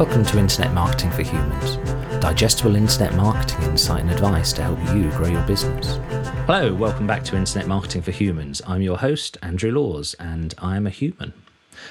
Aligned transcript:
Welcome 0.00 0.24
to 0.24 0.38
Internet 0.38 0.72
Marketing 0.72 1.10
for 1.10 1.20
Humans, 1.20 1.76
digestible 2.22 2.74
internet 2.74 3.14
marketing 3.16 3.62
insight 3.64 4.00
and 4.00 4.10
advice 4.10 4.50
to 4.54 4.62
help 4.62 4.78
you 4.94 5.10
grow 5.10 5.28
your 5.28 5.42
business. 5.42 5.98
Hello, 6.46 6.72
welcome 6.72 7.06
back 7.06 7.22
to 7.24 7.36
Internet 7.36 7.68
Marketing 7.68 8.00
for 8.00 8.10
Humans. 8.10 8.62
I'm 8.66 8.80
your 8.80 8.96
host, 8.96 9.36
Andrew 9.42 9.70
Laws, 9.70 10.14
and 10.14 10.54
I 10.56 10.78
am 10.78 10.86
a 10.86 10.90
human. 10.90 11.34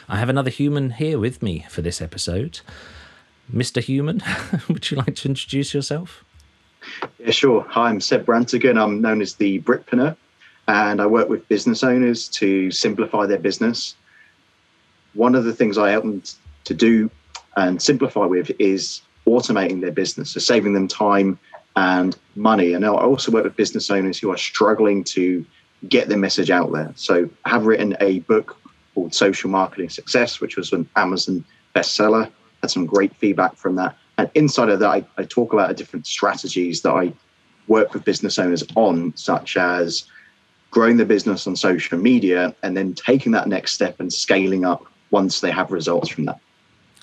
I 0.07 0.17
have 0.17 0.27
another 0.27 0.49
human 0.49 0.89
here 0.89 1.19
with 1.19 1.43
me 1.43 1.67
for 1.69 1.83
this 1.83 2.01
episode. 2.01 2.61
Mr. 3.53 3.79
Human, 3.79 4.23
would 4.69 4.89
you 4.89 4.97
like 4.97 5.13
to 5.17 5.29
introduce 5.29 5.75
yourself? 5.75 6.25
Yeah, 7.19 7.29
sure. 7.29 7.63
Hi, 7.69 7.89
I'm 7.89 8.01
Seb 8.01 8.25
Brantigan. 8.25 8.81
I'm 8.81 9.01
known 9.01 9.21
as 9.21 9.35
the 9.35 9.61
Britpreneur, 9.61 10.17
and 10.67 10.99
I 10.99 11.05
work 11.05 11.29
with 11.29 11.47
business 11.47 11.83
owners 11.83 12.27
to 12.29 12.71
simplify 12.71 13.27
their 13.27 13.37
business. 13.37 13.93
One 15.13 15.35
of 15.35 15.43
the 15.43 15.53
things 15.53 15.77
I 15.77 15.91
help 15.91 16.05
them 16.05 16.23
to 16.63 16.73
do 16.73 17.11
and 17.59 17.81
simplify 17.81 18.25
with 18.25 18.51
is 18.59 19.01
automating 19.27 19.81
their 19.81 19.91
business, 19.91 20.31
so 20.31 20.39
saving 20.39 20.73
them 20.73 20.87
time 20.87 21.37
and 21.75 22.17
money. 22.35 22.73
And 22.73 22.85
I 22.85 22.89
also 22.89 23.31
work 23.31 23.43
with 23.43 23.55
business 23.55 23.91
owners 23.91 24.17
who 24.17 24.31
are 24.31 24.37
struggling 24.37 25.03
to 25.05 25.45
get 25.87 26.09
their 26.09 26.17
message 26.17 26.49
out 26.49 26.71
there. 26.71 26.91
So 26.95 27.29
I 27.45 27.49
have 27.49 27.65
written 27.65 27.95
a 27.99 28.19
book 28.19 28.57
called 28.93 29.13
Social 29.13 29.49
Marketing 29.49 29.89
Success, 29.89 30.41
which 30.41 30.57
was 30.57 30.73
an 30.73 30.89
Amazon 30.95 31.45
bestseller. 31.75 32.31
Had 32.61 32.71
some 32.71 32.85
great 32.85 33.15
feedback 33.15 33.55
from 33.55 33.75
that. 33.75 33.95
And 34.17 34.29
inside 34.33 34.69
of 34.69 34.79
that, 34.79 34.89
I, 34.89 35.05
I 35.17 35.23
talk 35.23 35.53
about 35.53 35.75
different 35.77 36.05
strategies 36.05 36.81
that 36.81 36.91
I 36.91 37.13
work 37.67 37.93
with 37.93 38.03
business 38.03 38.37
owners 38.39 38.63
on, 38.75 39.15
such 39.15 39.55
as 39.55 40.05
growing 40.71 40.97
the 40.97 41.05
business 41.05 41.47
on 41.47 41.55
social 41.55 41.97
media 41.97 42.53
and 42.63 42.75
then 42.75 42.93
taking 42.93 43.31
that 43.31 43.47
next 43.47 43.73
step 43.73 43.99
and 43.99 44.11
scaling 44.11 44.65
up 44.65 44.85
once 45.11 45.39
they 45.39 45.51
have 45.51 45.71
results 45.71 46.09
from 46.09 46.25
that. 46.25 46.39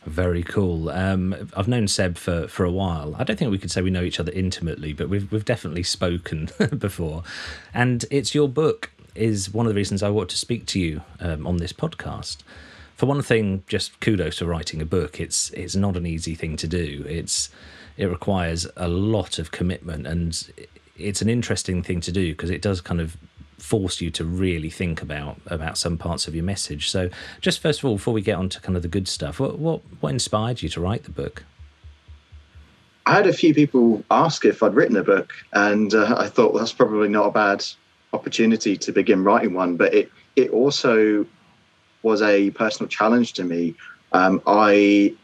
Very 0.06 0.44
cool. 0.44 0.88
Um, 0.88 1.34
I've 1.56 1.66
known 1.66 1.88
Seb 1.88 2.16
for, 2.16 2.46
for 2.46 2.64
a 2.64 2.70
while. 2.70 3.16
I 3.18 3.24
don't 3.24 3.36
think 3.36 3.50
we 3.50 3.58
could 3.58 3.72
say 3.72 3.82
we 3.82 3.90
know 3.90 4.02
each 4.02 4.20
other 4.20 4.30
intimately, 4.30 4.92
but 4.92 5.08
we've 5.08 5.30
we've 5.32 5.44
definitely 5.44 5.82
spoken 5.82 6.48
before. 6.78 7.24
And 7.74 8.04
it's 8.08 8.32
your 8.32 8.48
book 8.48 8.92
is 9.16 9.52
one 9.52 9.66
of 9.66 9.70
the 9.70 9.76
reasons 9.76 10.04
I 10.04 10.10
want 10.10 10.30
to 10.30 10.36
speak 10.36 10.64
to 10.66 10.80
you 10.80 11.02
um, 11.18 11.44
on 11.44 11.56
this 11.56 11.72
podcast. 11.72 12.38
For 12.94 13.06
one 13.06 13.20
thing, 13.20 13.64
just 13.66 13.98
kudos 14.00 14.38
for 14.38 14.44
writing 14.44 14.80
a 14.80 14.86
book. 14.86 15.20
It's 15.20 15.50
it's 15.50 15.74
not 15.74 15.96
an 15.96 16.06
easy 16.06 16.36
thing 16.36 16.56
to 16.58 16.68
do. 16.68 17.04
It's 17.08 17.50
it 17.96 18.06
requires 18.06 18.66
a 18.76 18.86
lot 18.86 19.40
of 19.40 19.50
commitment, 19.50 20.06
and 20.06 20.68
it's 20.96 21.20
an 21.20 21.28
interesting 21.28 21.82
thing 21.82 22.00
to 22.02 22.12
do 22.12 22.32
because 22.32 22.50
it 22.50 22.62
does 22.62 22.80
kind 22.80 23.00
of 23.00 23.16
force 23.58 24.00
you 24.00 24.10
to 24.10 24.24
really 24.24 24.70
think 24.70 25.02
about 25.02 25.38
about 25.46 25.78
some 25.78 25.96
parts 25.96 26.28
of 26.28 26.34
your 26.34 26.44
message. 26.44 26.90
So, 26.90 27.10
just 27.40 27.60
first 27.60 27.80
of 27.80 27.84
all, 27.86 27.96
before 27.96 28.14
we 28.14 28.22
get 28.22 28.36
on 28.36 28.48
to 28.50 28.60
kind 28.60 28.76
of 28.76 28.82
the 28.82 28.88
good 28.88 29.08
stuff, 29.08 29.40
what 29.40 29.58
what, 29.58 29.80
what 30.00 30.10
inspired 30.10 30.62
you 30.62 30.68
to 30.70 30.80
write 30.80 31.04
the 31.04 31.10
book? 31.10 31.44
I 33.06 33.14
had 33.14 33.26
a 33.26 33.32
few 33.32 33.54
people 33.54 34.04
ask 34.10 34.44
if 34.44 34.62
I'd 34.62 34.74
written 34.74 34.96
a 34.96 35.04
book, 35.04 35.32
and 35.52 35.94
uh, 35.94 36.16
I 36.18 36.28
thought 36.28 36.52
well, 36.52 36.62
that's 36.62 36.72
probably 36.72 37.08
not 37.08 37.26
a 37.26 37.30
bad 37.30 37.64
opportunity 38.12 38.76
to 38.76 38.92
begin 38.92 39.24
writing 39.24 39.54
one. 39.54 39.76
But 39.76 39.94
it 39.94 40.10
it 40.34 40.50
also 40.50 41.26
was 42.02 42.22
a 42.22 42.50
personal 42.50 42.88
challenge 42.88 43.32
to 43.34 43.44
me. 43.44 43.74
Um, 44.12 44.42
I 44.46 45.14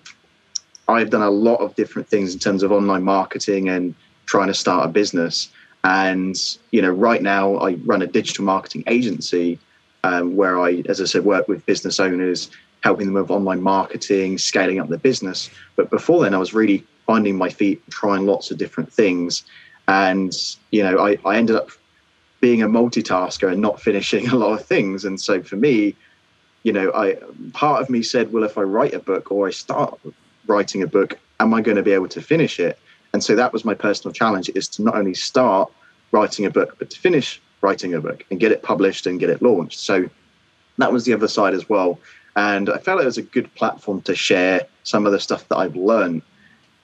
I've 0.89 1.11
done 1.11 1.23
a 1.23 1.31
lot 1.31 1.57
of 1.57 1.75
different 1.75 2.09
things 2.09 2.35
in 2.35 2.41
terms 2.41 2.63
of 2.63 2.73
online 2.73 3.03
marketing 3.03 3.69
and 3.69 3.95
trying 4.27 4.49
to 4.49 4.55
start 4.55 4.89
a 4.89 4.89
business. 4.89 5.51
And 5.85 6.37
you 6.71 6.83
know, 6.83 6.91
right 6.91 7.23
now 7.23 7.57
I 7.57 7.75
run 7.75 8.03
a 8.03 8.07
digital 8.07 8.45
marketing 8.45 8.85
agency 8.87 9.59
um, 10.05 10.37
where 10.37 10.61
I, 10.61 10.83
as 10.89 11.01
I 11.01 11.05
said, 11.05 11.25
work 11.25 11.49
with 11.49 11.65
business 11.67 12.01
owners, 12.01 12.51
helping 12.83 13.07
them 13.07 13.15
with 13.15 13.31
online 13.31 13.63
marketing, 13.63 14.39
scaling 14.39 14.79
up 14.79 14.89
their 14.89 14.99
business. 14.99 15.51
But 15.77 15.91
before 15.91 16.23
then, 16.23 16.35
I 16.35 16.39
was 16.39 16.55
really 16.55 16.85
finding 17.07 17.37
my 17.37 17.49
feet, 17.49 17.83
trying 17.91 18.27
lots 18.27 18.51
of 18.51 18.59
different 18.59 18.93
things, 18.93 19.45
and 19.89 20.33
you 20.71 20.83
know, 20.83 20.99
I, 20.99 21.19
I 21.25 21.37
ended 21.37 21.57
up 21.57 21.71
being 22.41 22.63
a 22.63 22.69
multitasker 22.69 23.51
and 23.51 23.61
not 23.63 23.81
finishing 23.81 24.29
a 24.31 24.37
lot 24.37 24.53
of 24.53 24.67
things. 24.67 25.05
And 25.05 25.21
so 25.21 25.43
for 25.43 25.57
me, 25.57 25.97
you 26.65 26.73
know, 26.73 26.93
I 26.95 27.17
part 27.53 27.81
of 27.81 27.89
me 27.89 28.03
said, 28.03 28.33
well, 28.33 28.45
if 28.45 28.59
I 28.59 28.63
write 28.63 28.95
a 28.95 28.99
book 28.99 29.33
or 29.33 29.49
I 29.49 29.51
start 29.51 29.99
writing 30.47 30.83
a 30.83 30.87
book, 30.87 31.19
am 31.41 31.55
I 31.55 31.61
going 31.61 31.77
to 31.77 31.83
be 31.83 31.93
able 31.93 32.09
to 32.09 32.21
finish 32.21 32.61
it? 32.61 32.79
And 33.13 33.23
so 33.23 33.35
that 33.37 33.53
was 33.53 33.65
my 33.65 33.75
personal 33.75 34.13
challenge 34.13 34.51
is 34.55 34.69
to 34.69 34.83
not 34.83 34.97
only 34.97 35.15
start 35.15 35.71
writing 36.13 36.47
a 36.47 36.51
book, 36.51 36.77
but 36.79 36.91
to 36.91 36.99
finish 36.99 37.41
writing 37.61 37.95
a 37.95 38.01
book 38.01 38.25
and 38.31 38.41
get 38.41 38.53
it 38.53 38.63
published 38.63 39.07
and 39.07 39.21
get 39.21 39.31
it 39.31 39.43
launched. 39.43 39.79
So 39.79 40.09
that 40.79 40.93
was 40.93 41.05
the 41.05 41.13
other 41.13 41.29
side 41.29 41.55
as 41.55 41.69
well. 41.69 41.99
And 42.37 42.71
I 42.71 42.79
felt 42.79 43.01
it 43.01 43.05
was 43.05 43.19
a 43.19 43.23
good 43.23 43.55
platform 43.55 44.01
to 44.03 44.15
share 44.15 44.67
some 44.85 45.07
of 45.07 45.13
the 45.13 45.21
stuff 45.21 45.47
that 45.49 45.57
I've 45.57 45.77
learned. 45.77 46.23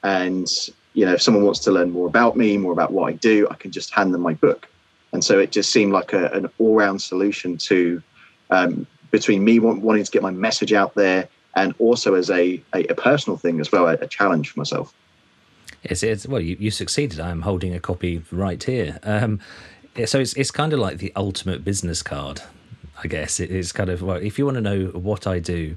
And, 0.02 0.46
you 0.92 1.06
know, 1.06 1.14
if 1.14 1.22
someone 1.22 1.44
wants 1.44 1.60
to 1.60 1.72
learn 1.72 1.90
more 1.90 2.06
about 2.06 2.36
me, 2.36 2.58
more 2.58 2.72
about 2.72 2.92
what 2.92 3.08
I 3.08 3.12
do, 3.14 3.48
I 3.50 3.54
can 3.54 3.70
just 3.70 3.92
hand 3.92 4.12
them 4.12 4.20
my 4.20 4.34
book. 4.34 4.68
And 5.12 5.24
so 5.24 5.38
it 5.38 5.52
just 5.52 5.70
seemed 5.70 5.92
like 5.92 6.12
a, 6.12 6.26
an 6.28 6.50
all 6.58 6.74
round 6.74 7.00
solution 7.00 7.56
to 7.58 8.02
um, 8.50 8.86
between 9.10 9.42
me 9.42 9.58
wanting 9.58 10.04
to 10.04 10.10
get 10.10 10.22
my 10.22 10.30
message 10.30 10.72
out 10.74 10.94
there 10.94 11.28
and 11.56 11.74
also 11.78 12.14
as 12.14 12.30
a, 12.30 12.62
a, 12.74 12.84
a 12.84 12.94
personal 12.94 13.38
thing 13.38 13.58
as 13.58 13.72
well, 13.72 13.88
a, 13.88 13.94
a 13.94 14.06
challenge 14.06 14.50
for 14.50 14.60
myself. 14.60 14.92
It's, 15.84 16.02
it's 16.02 16.26
well, 16.26 16.40
you, 16.40 16.56
you 16.58 16.70
succeeded. 16.70 17.20
I'm 17.20 17.42
holding 17.42 17.74
a 17.74 17.80
copy 17.80 18.22
right 18.30 18.62
here. 18.62 18.98
Um, 19.02 19.40
so 20.06 20.20
it's 20.20 20.34
it's 20.34 20.50
kind 20.50 20.72
of 20.72 20.78
like 20.78 20.98
the 20.98 21.12
ultimate 21.16 21.64
business 21.64 22.02
card, 22.02 22.42
I 23.02 23.08
guess. 23.08 23.40
It 23.40 23.50
is 23.50 23.72
kind 23.72 23.90
of 23.90 24.02
well, 24.02 24.16
if 24.16 24.38
you 24.38 24.44
want 24.44 24.56
to 24.56 24.60
know 24.60 24.86
what 24.88 25.26
I 25.26 25.38
do 25.38 25.76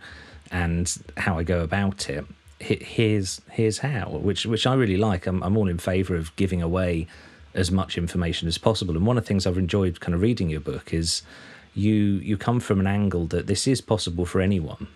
and 0.52 0.94
how 1.18 1.38
I 1.38 1.44
go 1.44 1.62
about 1.62 2.10
it, 2.10 2.26
here's 2.60 3.42
here's 3.50 3.80
how, 3.80 4.10
which 4.10 4.46
which 4.46 4.68
I 4.68 4.74
really 4.74 4.98
like. 4.98 5.28
I'm 5.28 5.42
I'm 5.44 5.58
all 5.58 5.68
in 5.68 5.78
favour 5.78 6.16
of 6.16 6.36
giving 6.36 6.62
away 6.62 7.08
as 7.54 7.72
much 7.72 7.98
information 7.98 8.48
as 8.48 8.58
possible. 8.58 8.96
And 8.96 9.06
one 9.06 9.18
of 9.18 9.24
the 9.24 9.28
things 9.28 9.46
I've 9.46 9.58
enjoyed 9.58 10.00
kind 10.00 10.16
of 10.16 10.22
reading 10.22 10.50
your 10.50 10.62
book 10.62 10.94
is 10.94 11.22
you 11.74 11.94
you 11.94 12.38
come 12.38 12.60
from 12.60 12.80
an 12.80 12.88
angle 12.88 13.26
that 13.28 13.48
this 13.48 13.68
is 13.68 13.82
possible 13.82 14.26
for 14.26 14.42
anyone, 14.42 14.88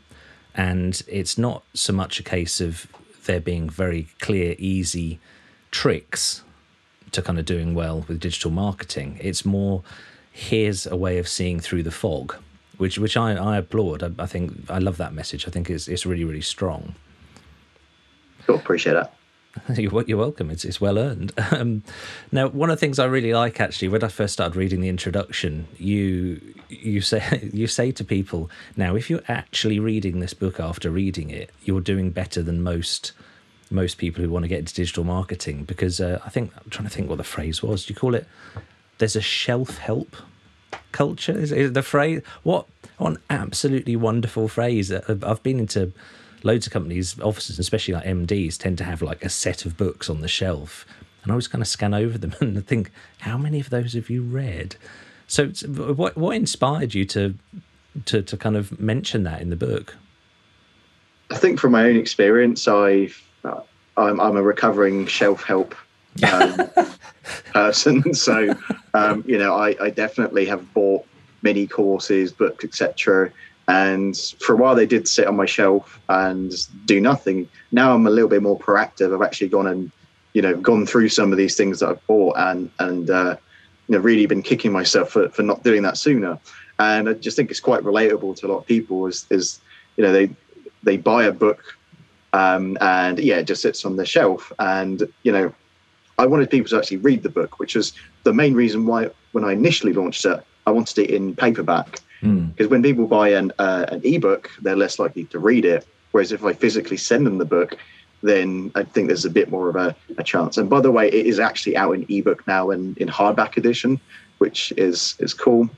and 0.54 1.02
it's 1.08 1.38
not 1.38 1.64
so 1.74 1.94
much 1.94 2.20
a 2.20 2.24
case 2.24 2.62
of 2.62 2.88
there 3.26 3.40
being 3.40 3.70
very 3.70 4.08
clear, 4.20 4.56
easy 4.58 5.20
tricks 5.72 6.44
to 7.12 7.22
kind 7.22 7.40
of 7.40 7.46
doing 7.46 7.74
well 7.74 8.06
with 8.08 8.20
digital 8.20 8.52
marketing. 8.52 9.18
It's 9.22 9.46
more 9.46 9.84
here's 10.32 10.86
a 10.86 10.96
way 10.96 11.18
of 11.18 11.28
seeing 11.28 11.60
through 11.60 11.84
the 11.84 11.92
fog, 11.92 12.36
which 12.78 12.98
which 13.00 13.16
I, 13.18 13.34
I 13.34 13.58
applaud. 13.58 14.04
I, 14.04 14.12
I 14.24 14.26
think 14.26 14.70
I 14.70 14.80
love 14.80 14.98
that 14.98 15.14
message. 15.14 15.48
I 15.48 15.52
think 15.52 15.70
it's 15.70 15.88
it's 15.88 16.06
really 16.06 16.24
really 16.24 16.42
strong. 16.42 16.96
Cool, 18.46 18.58
appreciate 18.58 18.94
that. 18.94 19.16
You're, 19.76 20.18
welcome. 20.18 20.50
It's 20.50 20.66
it's 20.66 20.82
well 20.82 20.98
earned. 20.98 21.32
Um, 21.52 21.84
now, 22.32 22.50
one 22.50 22.70
of 22.70 22.76
the 22.76 22.80
things 22.80 23.00
I 23.00 23.06
really 23.06 23.34
like 23.34 23.62
actually, 23.62 23.88
when 23.88 24.04
I 24.04 24.10
first 24.10 24.34
started 24.34 24.58
reading 24.58 24.82
the 24.82 24.90
introduction, 24.90 25.68
you 25.78 26.42
you 26.70 27.02
say 27.02 27.50
you 27.54 27.68
say 27.68 27.92
to 27.94 28.04
people, 28.04 28.50
now 28.76 28.96
if 28.96 29.10
you're 29.10 29.24
actually 29.28 29.80
reading 29.80 30.20
this 30.20 30.34
book 30.34 30.60
after 30.60 30.90
reading 30.90 31.30
it, 31.30 31.52
you're 31.64 31.82
doing 31.82 32.12
better 32.12 32.42
than 32.42 32.62
most 32.62 33.14
most 33.72 33.98
people 33.98 34.24
who 34.24 34.30
want 34.30 34.44
to 34.44 34.50
get 34.50 34.60
into 34.60 34.74
digital 34.74 35.04
marketing 35.04 35.64
because 35.64 36.02
uh, 36.02 36.20
I 36.26 36.30
think 36.30 36.52
I'm 36.58 36.70
trying 36.70 36.88
to 36.88 36.94
think 36.94 37.10
what 37.10 37.18
the 37.18 37.24
phrase 37.24 37.64
was. 37.64 37.86
Do 37.86 37.94
you 37.94 38.00
call 38.00 38.16
it? 38.16 38.28
There's 38.98 39.16
a 39.16 39.22
shelf 39.22 39.78
help 39.78 40.16
culture. 40.92 41.38
Is, 41.38 41.52
is 41.52 41.74
the 41.74 41.84
phrase 41.84 42.22
what? 42.44 42.66
What 42.98 43.12
an 43.12 43.18
absolutely 43.30 43.96
wonderful 43.96 44.48
phrase. 44.48 44.92
Uh, 44.92 45.18
I've 45.24 45.44
been 45.44 45.60
into 45.60 45.94
loads 46.46 46.68
of 46.68 46.74
companies, 46.74 47.20
offices, 47.20 47.60
especially 47.60 47.94
like 47.94 48.06
MDs, 48.06 48.58
tend 48.58 48.78
to 48.78 48.84
have 48.84 49.02
like 49.02 49.24
a 49.26 49.30
set 49.30 49.66
of 49.66 49.78
books 49.78 50.10
on 50.10 50.22
the 50.22 50.28
shelf. 50.28 50.86
And 51.24 51.32
I 51.32 51.34
always 51.34 51.48
kind 51.48 51.62
of 51.62 51.68
scan 51.68 51.94
over 51.94 52.18
them 52.18 52.34
and 52.42 52.66
think, 52.66 52.92
how 53.20 53.38
many 53.38 53.60
of 53.60 53.70
those 53.70 53.94
have 53.94 54.10
you 54.10 54.22
read? 54.22 54.76
So, 55.28 55.48
what 55.48 56.16
what 56.16 56.36
inspired 56.36 56.94
you 56.94 57.04
to 57.06 57.34
to 58.06 58.22
to 58.22 58.38
kind 58.38 58.56
of 58.56 58.80
mention 58.80 59.24
that 59.24 59.42
in 59.42 59.50
the 59.50 59.56
book? 59.56 59.98
I 61.32 61.38
think 61.38 61.60
from 61.60 61.72
my 61.72 61.86
own 61.86 61.96
experience, 61.96 62.68
I 62.68 63.10
I'm, 63.98 64.20
I'm 64.20 64.36
a 64.36 64.42
recovering 64.42 65.08
shelf 65.08 65.44
help 65.44 65.76
um, 66.32 66.70
person, 67.54 68.14
so 68.14 68.56
um, 68.94 69.24
you 69.28 69.38
know 69.38 69.56
I, 69.56 69.76
I 69.82 69.90
definitely 69.90 70.46
have 70.46 70.74
bought 70.74 71.06
many 71.42 71.68
courses, 71.68 72.32
books, 72.32 72.64
etc. 72.64 73.32
And 73.68 74.16
for 74.40 74.54
a 74.54 74.56
while, 74.58 74.76
they 74.76 74.86
did 74.86 75.08
sit 75.08 75.28
on 75.28 75.36
my 75.36 75.46
shelf 75.46 76.00
and 76.08 76.54
do 76.86 77.02
nothing. 77.02 77.50
Now 77.72 77.94
I'm 77.94 78.06
a 78.06 78.12
little 78.12 78.30
bit 78.30 78.44
more 78.44 78.60
proactive. 78.60 79.14
I've 79.14 79.26
actually 79.26 79.50
gone 79.50 79.68
and, 79.68 79.92
you 80.34 80.42
know, 80.42 80.56
gone 80.56 80.86
through 80.86 81.10
some 81.10 81.32
of 81.32 81.38
these 81.38 81.56
things 81.56 81.80
that 81.80 81.90
I've 81.90 82.08
bought 82.08 82.38
and 82.38 82.70
and 82.80 83.10
uh, 83.10 83.38
you 83.88 83.96
know 83.96 84.00
really 84.00 84.26
been 84.26 84.44
kicking 84.44 84.72
myself 84.72 85.10
for, 85.12 85.30
for 85.30 85.44
not 85.44 85.64
doing 85.64 85.82
that 85.84 85.98
sooner. 85.98 86.40
And 86.78 87.10
I 87.10 87.14
just 87.14 87.38
think 87.38 87.50
it's 87.50 87.60
quite 87.60 87.84
relatable 87.84 88.36
to 88.38 88.48
a 88.48 88.50
lot 88.50 88.58
of 88.58 88.68
people. 88.68 89.08
Is 89.08 89.26
is 89.30 89.60
you 89.98 90.04
know 90.04 90.12
they 90.12 90.30
they 90.84 90.98
buy 90.98 91.24
a 91.24 91.32
book 91.32 91.76
um, 92.36 92.78
and 92.82 93.18
yeah, 93.18 93.38
it 93.38 93.48
just 93.48 93.62
sits 93.62 93.86
on 93.86 93.96
the 93.96 94.06
shelf. 94.06 94.52
And 94.60 95.08
you 95.24 95.32
know, 95.32 95.54
I 96.18 96.26
wanted 96.26 96.50
people 96.50 96.70
to 96.70 96.78
actually 96.78 96.98
read 96.98 97.24
the 97.24 97.30
book, 97.30 97.60
which 97.60 97.76
was 97.76 97.94
the 98.24 98.34
main 98.34 98.54
reason 98.54 98.86
why 98.86 99.10
when 99.32 99.46
I 99.46 99.54
initially 99.54 99.94
launched 99.94 100.26
it, 100.26 100.44
I 100.68 100.72
wanted 100.72 100.98
it 101.00 101.10
in 101.12 101.36
paperback. 101.36 102.02
Because 102.22 102.68
mm. 102.68 102.70
when 102.70 102.84
people 102.84 103.08
buy 103.08 103.30
an 103.30 103.52
uh, 103.60 103.86
an 103.90 104.02
ebook, 104.04 104.50
they're 104.62 104.76
less 104.76 105.00
likely 105.00 105.26
to 105.26 105.40
read 105.40 105.66
it. 105.66 105.86
Whereas 106.12 106.32
if 106.32 106.44
I 106.44 106.54
physically 106.54 106.98
send 106.98 107.26
them 107.26 107.38
the 107.38 107.46
book, 107.46 107.78
then 108.24 108.72
I 108.76 108.84
think 108.84 109.08
there's 109.08 109.26
a 109.26 109.30
bit 109.30 109.50
more 109.50 109.70
of 109.70 109.76
a, 109.76 109.96
a 110.18 110.24
chance. 110.24 110.58
And 110.58 110.70
by 110.70 110.82
the 110.82 110.92
way, 110.92 111.08
it 111.08 111.26
is 111.26 111.40
actually 111.40 111.78
out 111.78 111.92
in 111.92 112.06
ebook 112.10 112.46
now 112.48 112.72
and 112.72 112.98
in 112.98 113.08
hardback 113.08 113.58
edition, 113.58 114.00
which 114.38 114.74
is 114.78 115.16
is 115.20 115.34
cool 115.34 115.70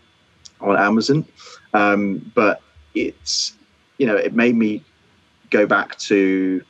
on 0.61 0.77
Amazon. 0.77 1.25
Um, 1.73 2.31
but 2.33 2.61
it's 2.95 3.53
you 3.97 4.07
know 4.07 4.15
it 4.15 4.33
made 4.33 4.55
me 4.55 4.83
go 5.49 5.65
back 5.65 5.97
to 5.97 6.63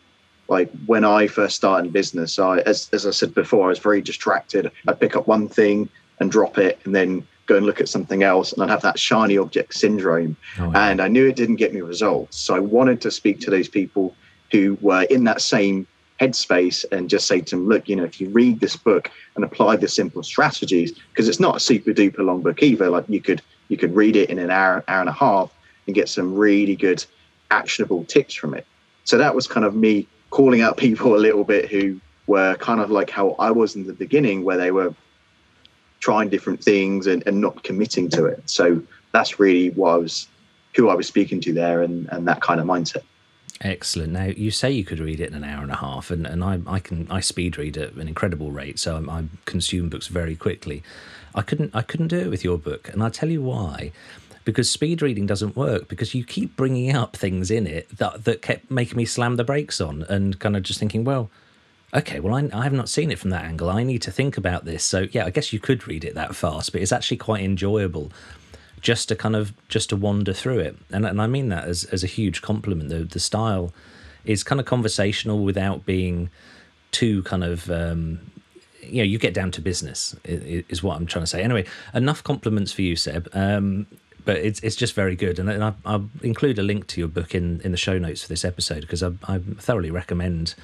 like 0.48 0.72
when 0.86 1.04
I 1.04 1.28
first 1.28 1.56
started 1.56 1.88
in 1.88 1.92
business. 1.92 2.40
I 2.40 2.60
as 2.60 2.90
as 2.94 3.06
I 3.06 3.12
said 3.12 3.34
before, 3.34 3.66
I 3.66 3.70
was 3.70 3.80
very 3.80 4.02
distracted. 4.02 4.72
I'd 4.88 5.00
pick 5.00 5.16
up 5.16 5.28
one 5.28 5.48
thing 5.48 5.90
and 6.20 6.32
drop 6.32 6.58
it, 6.58 6.80
and 6.86 6.96
then 6.96 7.28
go 7.48 7.58
and 7.58 7.66
look 7.66 7.82
at 7.82 7.90
something 7.90 8.24
else, 8.24 8.54
and 8.54 8.62
I'd 8.62 8.70
have 8.70 8.82
that 8.84 9.00
shiny 9.00 9.38
object 9.38 9.74
syndrome. 9.74 10.38
Oh, 10.60 10.72
yeah. 10.72 10.90
And 10.90 11.02
I 11.02 11.08
knew 11.08 11.28
it 11.28 11.36
didn't 11.36 11.56
get 11.56 11.74
me 11.74 11.82
results, 11.82 12.38
so 12.38 12.56
I 12.56 12.60
wanted 12.60 13.02
to 13.02 13.12
speak 13.12 13.40
to 13.42 13.50
those 13.50 13.68
people 13.68 14.16
who 14.52 14.78
were 14.82 15.04
in 15.04 15.24
that 15.26 15.42
same 15.42 15.88
headspace 16.20 16.84
and 16.92 17.10
just 17.10 17.28
say 17.28 17.42
to 17.42 17.56
them, 17.56 17.68
look, 17.68 17.88
you 17.88 17.96
know, 17.96 18.04
if 18.04 18.20
you 18.20 18.30
read 18.30 18.60
this 18.60 18.76
book 18.76 19.12
and 19.36 19.44
apply 19.44 19.76
the 19.76 19.88
simple 19.88 20.24
strategies, 20.24 20.92
because 20.92 21.28
it's 21.28 21.40
not 21.40 21.58
a 21.58 21.60
super 21.60 21.92
duper 21.92 22.20
long 22.20 22.42
book 22.42 22.62
either. 22.64 22.90
Like 22.90 23.06
you 23.08 23.22
could 23.22 23.42
you 23.70 23.78
could 23.78 23.96
read 23.96 24.16
it 24.16 24.30
in 24.30 24.40
an 24.40 24.50
hour, 24.50 24.84
hour 24.88 25.02
and 25.02 25.10
a 25.10 25.14
half 25.14 25.52
and 25.86 25.96
get 25.96 26.10
some 26.10 26.34
really 26.34 26.76
good 26.76 27.04
actionable 27.52 28.04
tips 28.06 28.34
from 28.34 28.54
it. 28.54 28.66
So 29.04 29.18
that 29.18 29.36
was 29.36 29.48
kind 29.48 29.66
of 29.66 29.76
me 29.76 30.08
calling 30.30 30.62
out 30.62 30.78
people 30.88 31.16
a 31.16 31.18
little 31.18 31.44
bit 31.44 31.70
who 31.70 32.00
were 32.28 32.56
kind 32.56 32.82
of 32.82 32.92
like 32.92 33.10
how 33.10 33.36
I 33.40 33.52
was 33.52 33.76
in 33.76 33.88
the 33.88 33.94
beginning, 33.94 34.44
where 34.44 34.58
they 34.58 34.72
were 34.72 34.94
trying 36.00 36.30
different 36.30 36.64
things 36.64 37.08
and, 37.08 37.24
and 37.26 37.42
not 37.42 37.64
committing 37.64 38.10
to 38.10 38.26
it. 38.26 38.42
So 38.50 38.82
that's 39.12 39.40
really 39.40 39.72
what 39.72 39.92
I 39.92 39.98
was 39.98 40.28
who 40.76 40.90
I 40.90 40.96
was 40.96 41.08
speaking 41.08 41.42
to 41.42 41.54
there 41.54 41.82
and, 41.82 42.08
and 42.12 42.28
that 42.28 42.42
kind 42.42 42.60
of 42.60 42.68
mindset. 42.68 43.02
Excellent. 43.62 44.14
Now 44.14 44.26
you 44.26 44.52
say 44.52 44.70
you 44.70 44.84
could 44.84 45.00
read 45.00 45.20
it 45.20 45.30
in 45.30 45.34
an 45.34 45.44
hour 45.44 45.64
and 45.64 45.72
a 45.72 45.78
half, 45.78 46.12
and, 46.12 46.28
and 46.28 46.44
I, 46.44 46.60
I 46.68 46.80
can 46.80 47.08
I 47.10 47.22
speed 47.22 47.58
read 47.58 47.78
at 47.78 47.94
an 47.94 48.08
incredible 48.08 48.52
rate, 48.52 48.78
so 48.78 49.04
I, 49.10 49.12
I 49.12 49.26
consume 49.46 49.90
books 49.90 50.08
very 50.08 50.36
quickly. 50.36 50.84
I 51.34 51.42
couldn't 51.42 51.76
I 51.76 51.82
couldn't 51.82 52.10
do 52.10 52.20
it 52.20 52.30
with 52.30 52.44
your 52.44 52.58
book, 52.58 52.90
and 52.90 53.02
I'll 53.02 53.12
tell 53.12 53.30
you 53.30 53.42
why. 53.42 53.92
Because 54.46 54.72
speed 54.72 55.02
reading 55.02 55.26
doesn't 55.26 55.58
work 55.58 55.90
because 55.90 56.16
you 56.16 56.24
keep 56.24 56.56
bringing 56.56 56.96
up 56.96 57.18
things 57.18 57.52
in 57.52 57.68
it 57.68 57.90
that 57.98 58.26
that 58.26 58.42
kept 58.42 58.70
making 58.70 58.96
me 58.96 59.06
slam 59.06 59.36
the 59.36 59.44
brakes 59.44 59.82
on 59.82 60.04
and 60.04 60.40
kind 60.40 60.56
of 60.56 60.64
just 60.64 60.80
thinking, 60.80 61.04
well, 61.04 61.32
okay, 61.94 62.20
well 62.20 62.34
I, 62.36 62.50
I 62.54 62.64
have 62.64 62.74
not 62.74 62.90
seen 62.90 63.12
it 63.12 63.20
from 63.20 63.30
that 63.32 63.46
angle. 63.46 63.70
I 63.70 63.84
need 63.84 64.02
to 64.04 64.12
think 64.12 64.38
about 64.38 64.66
this. 64.66 64.84
So 64.84 65.08
yeah, 65.12 65.26
I 65.26 65.30
guess 65.30 65.54
you 65.54 65.60
could 65.60 65.88
read 65.88 66.04
it 66.04 66.16
that 66.16 66.36
fast, 66.36 66.72
but 66.72 66.82
it's 66.82 66.92
actually 66.92 67.18
quite 67.18 67.44
enjoyable 67.44 68.12
just 68.82 69.10
to 69.10 69.16
kind 69.16 69.36
of 69.36 69.54
just 69.68 69.90
to 69.90 69.96
wander 69.96 70.34
through 70.34 70.60
it 70.60 70.78
and, 70.92 71.06
and 71.06 71.22
i 71.22 71.28
mean 71.28 71.50
that 71.50 71.66
as, 71.66 71.84
as 71.86 72.04
a 72.04 72.08
huge 72.08 72.42
compliment 72.42 72.90
the, 72.90 73.00
the 73.00 73.20
style 73.20 73.74
is 74.26 74.44
kind 74.44 74.60
of 74.60 74.66
conversational 74.66 75.44
without 75.44 75.86
being 75.86 76.30
too 76.92 77.24
kind 77.24 77.44
of 77.44 77.70
um, 77.72 78.20
you 78.82 78.98
know 78.98 79.04
you 79.04 79.18
get 79.18 79.34
down 79.34 79.52
to 79.52 79.62
business 79.62 80.16
is 80.24 80.84
what 80.84 80.96
i'm 80.96 81.06
trying 81.06 81.24
to 81.24 81.28
say 81.28 81.42
anyway 81.42 81.66
enough 81.94 82.24
compliments 82.24 82.72
for 82.72 82.82
you 82.82 82.96
seb 82.96 83.28
um, 83.34 83.88
but 84.26 84.38
it's 84.38 84.60
it's 84.62 84.76
just 84.76 84.94
very 84.94 85.16
good 85.16 85.40
and, 85.40 85.64
I, 85.64 85.74
will 85.86 86.10
include 86.22 86.60
a 86.60 86.64
link 86.64 86.88
to 86.88 87.02
your 87.02 87.08
book 87.08 87.34
in 87.34 87.62
in 87.62 87.72
the 87.72 87.78
show 87.78 87.98
notes 87.98 88.24
for 88.24 88.30
this 88.30 88.46
episode 88.46 88.82
because 88.82 89.02
I, 89.02 89.12
I 89.28 89.40
thoroughly 89.40 89.92
recommend 89.92 90.56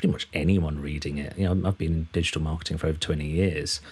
pretty 0.00 0.12
much 0.12 0.28
anyone 0.32 0.80
reading 0.80 1.18
it 1.18 1.36
you 1.36 1.44
know 1.44 1.68
i've 1.68 1.76
been 1.76 1.92
in 1.92 2.08
digital 2.12 2.40
marketing 2.40 2.78
for 2.78 2.86
over 2.86 2.98
20 2.98 3.22
years 3.22 3.82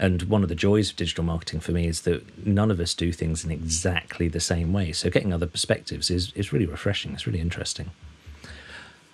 and 0.00 0.22
one 0.22 0.42
of 0.42 0.48
the 0.48 0.54
joys 0.54 0.88
of 0.88 0.96
digital 0.96 1.22
marketing 1.24 1.60
for 1.60 1.72
me 1.72 1.86
is 1.86 2.00
that 2.02 2.46
none 2.46 2.70
of 2.70 2.80
us 2.80 2.94
do 2.94 3.12
things 3.12 3.44
in 3.44 3.50
exactly 3.50 4.28
the 4.28 4.40
same 4.40 4.72
way. 4.72 4.92
So 4.92 5.10
getting 5.10 5.30
other 5.30 5.46
perspectives 5.46 6.10
is, 6.10 6.32
is 6.32 6.54
really 6.54 6.64
refreshing. 6.64 7.12
It's 7.12 7.26
really 7.26 7.38
interesting. 7.38 7.90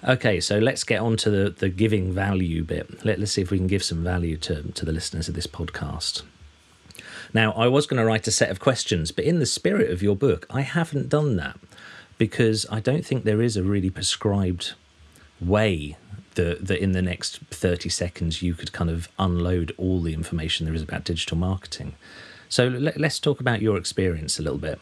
Okay, 0.07 0.39
so 0.39 0.61
let's 0.61 0.85
get 0.85 1.01
on 1.01 1.17
to 1.17 1.31
the, 1.31 1.51
the 1.51 1.69
giving 1.69 2.13
value 2.13 2.63
bit. 2.63 3.05
Let, 3.05 3.19
let's 3.19 3.33
see 3.33 3.43
if 3.43 3.51
we 3.51 3.59
can 3.59 3.67
give 3.67 3.83
some 3.83 4.05
value 4.05 4.37
to, 4.37 4.63
to 4.63 4.85
the 4.85 4.93
listeners 4.93 5.29
of 5.29 5.35
this 5.35 5.49
podcast. 5.49 6.23
Now, 7.35 7.51
I 7.55 7.67
was 7.67 7.89
going 7.89 7.99
to 7.99 8.07
write 8.07 8.29
a 8.29 8.31
set 8.31 8.51
of 8.51 8.61
questions, 8.61 9.11
but 9.11 9.25
in 9.25 9.41
the 9.41 9.47
spirit 9.47 9.91
of 9.91 10.05
your 10.05 10.15
book, 10.15 10.47
I 10.51 10.61
haven't 10.61 11.09
done 11.09 11.35
that 11.35 11.59
because 12.17 12.65
I 12.71 12.79
don't 12.79 13.05
think 13.05 13.25
there 13.25 13.43
is 13.43 13.57
a 13.57 13.65
really 13.65 13.91
prescribed 13.91 14.75
way 15.41 15.97
that 16.37 16.67
that 16.67 16.83
in 16.83 16.93
the 16.93 17.03
next 17.03 17.41
30 17.51 17.89
seconds 17.89 18.41
you 18.41 18.55
could 18.55 18.73
kind 18.73 18.89
of 18.89 19.09
unload 19.19 19.73
all 19.77 20.01
the 20.01 20.15
information 20.15 20.65
there 20.65 20.75
is 20.75 20.83
about 20.83 21.05
digital 21.05 21.37
marketing. 21.37 21.95
So 22.49 22.69
let, 22.69 23.03
us 23.03 23.19
talk 23.19 23.41
about 23.41 23.61
your 23.61 23.77
experience 23.77 24.39
a 24.39 24.43
little 24.43 24.59
bit. 24.59 24.79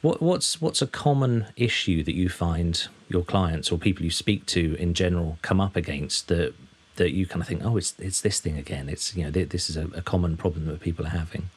What, 0.00 0.22
what's 0.22 0.60
what's 0.60 0.80
a 0.80 0.86
common 0.86 1.46
issue 1.56 2.04
that 2.04 2.14
you 2.14 2.28
find 2.28 2.86
your 3.08 3.24
clients 3.24 3.72
or 3.72 3.78
people 3.78 4.04
you 4.04 4.10
speak 4.10 4.46
to 4.46 4.76
in 4.78 4.94
general 4.94 5.38
come 5.42 5.60
up 5.60 5.76
against 5.76 6.28
that 6.28 6.54
that 6.96 7.12
you 7.12 7.26
kind 7.26 7.42
of 7.42 7.48
think, 7.48 7.64
oh, 7.64 7.76
it's 7.76 7.94
it's 7.98 8.20
this 8.20 8.38
thing 8.40 8.56
again. 8.56 8.88
It's 8.88 9.16
you 9.16 9.24
know 9.24 9.30
this 9.30 9.68
is 9.68 9.76
a, 9.76 9.86
a 9.88 10.02
common 10.02 10.36
problem 10.36 10.66
that 10.66 10.80
people 10.80 11.06
are 11.06 11.10
having. 11.10 11.50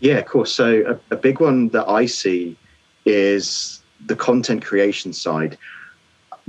Yeah, 0.00 0.16
of 0.16 0.26
course. 0.26 0.52
So 0.52 0.98
a, 1.10 1.14
a 1.14 1.16
big 1.16 1.40
one 1.40 1.68
that 1.68 1.88
I 1.88 2.06
see 2.06 2.56
is 3.04 3.80
the 4.06 4.16
content 4.16 4.64
creation 4.64 5.12
side 5.12 5.56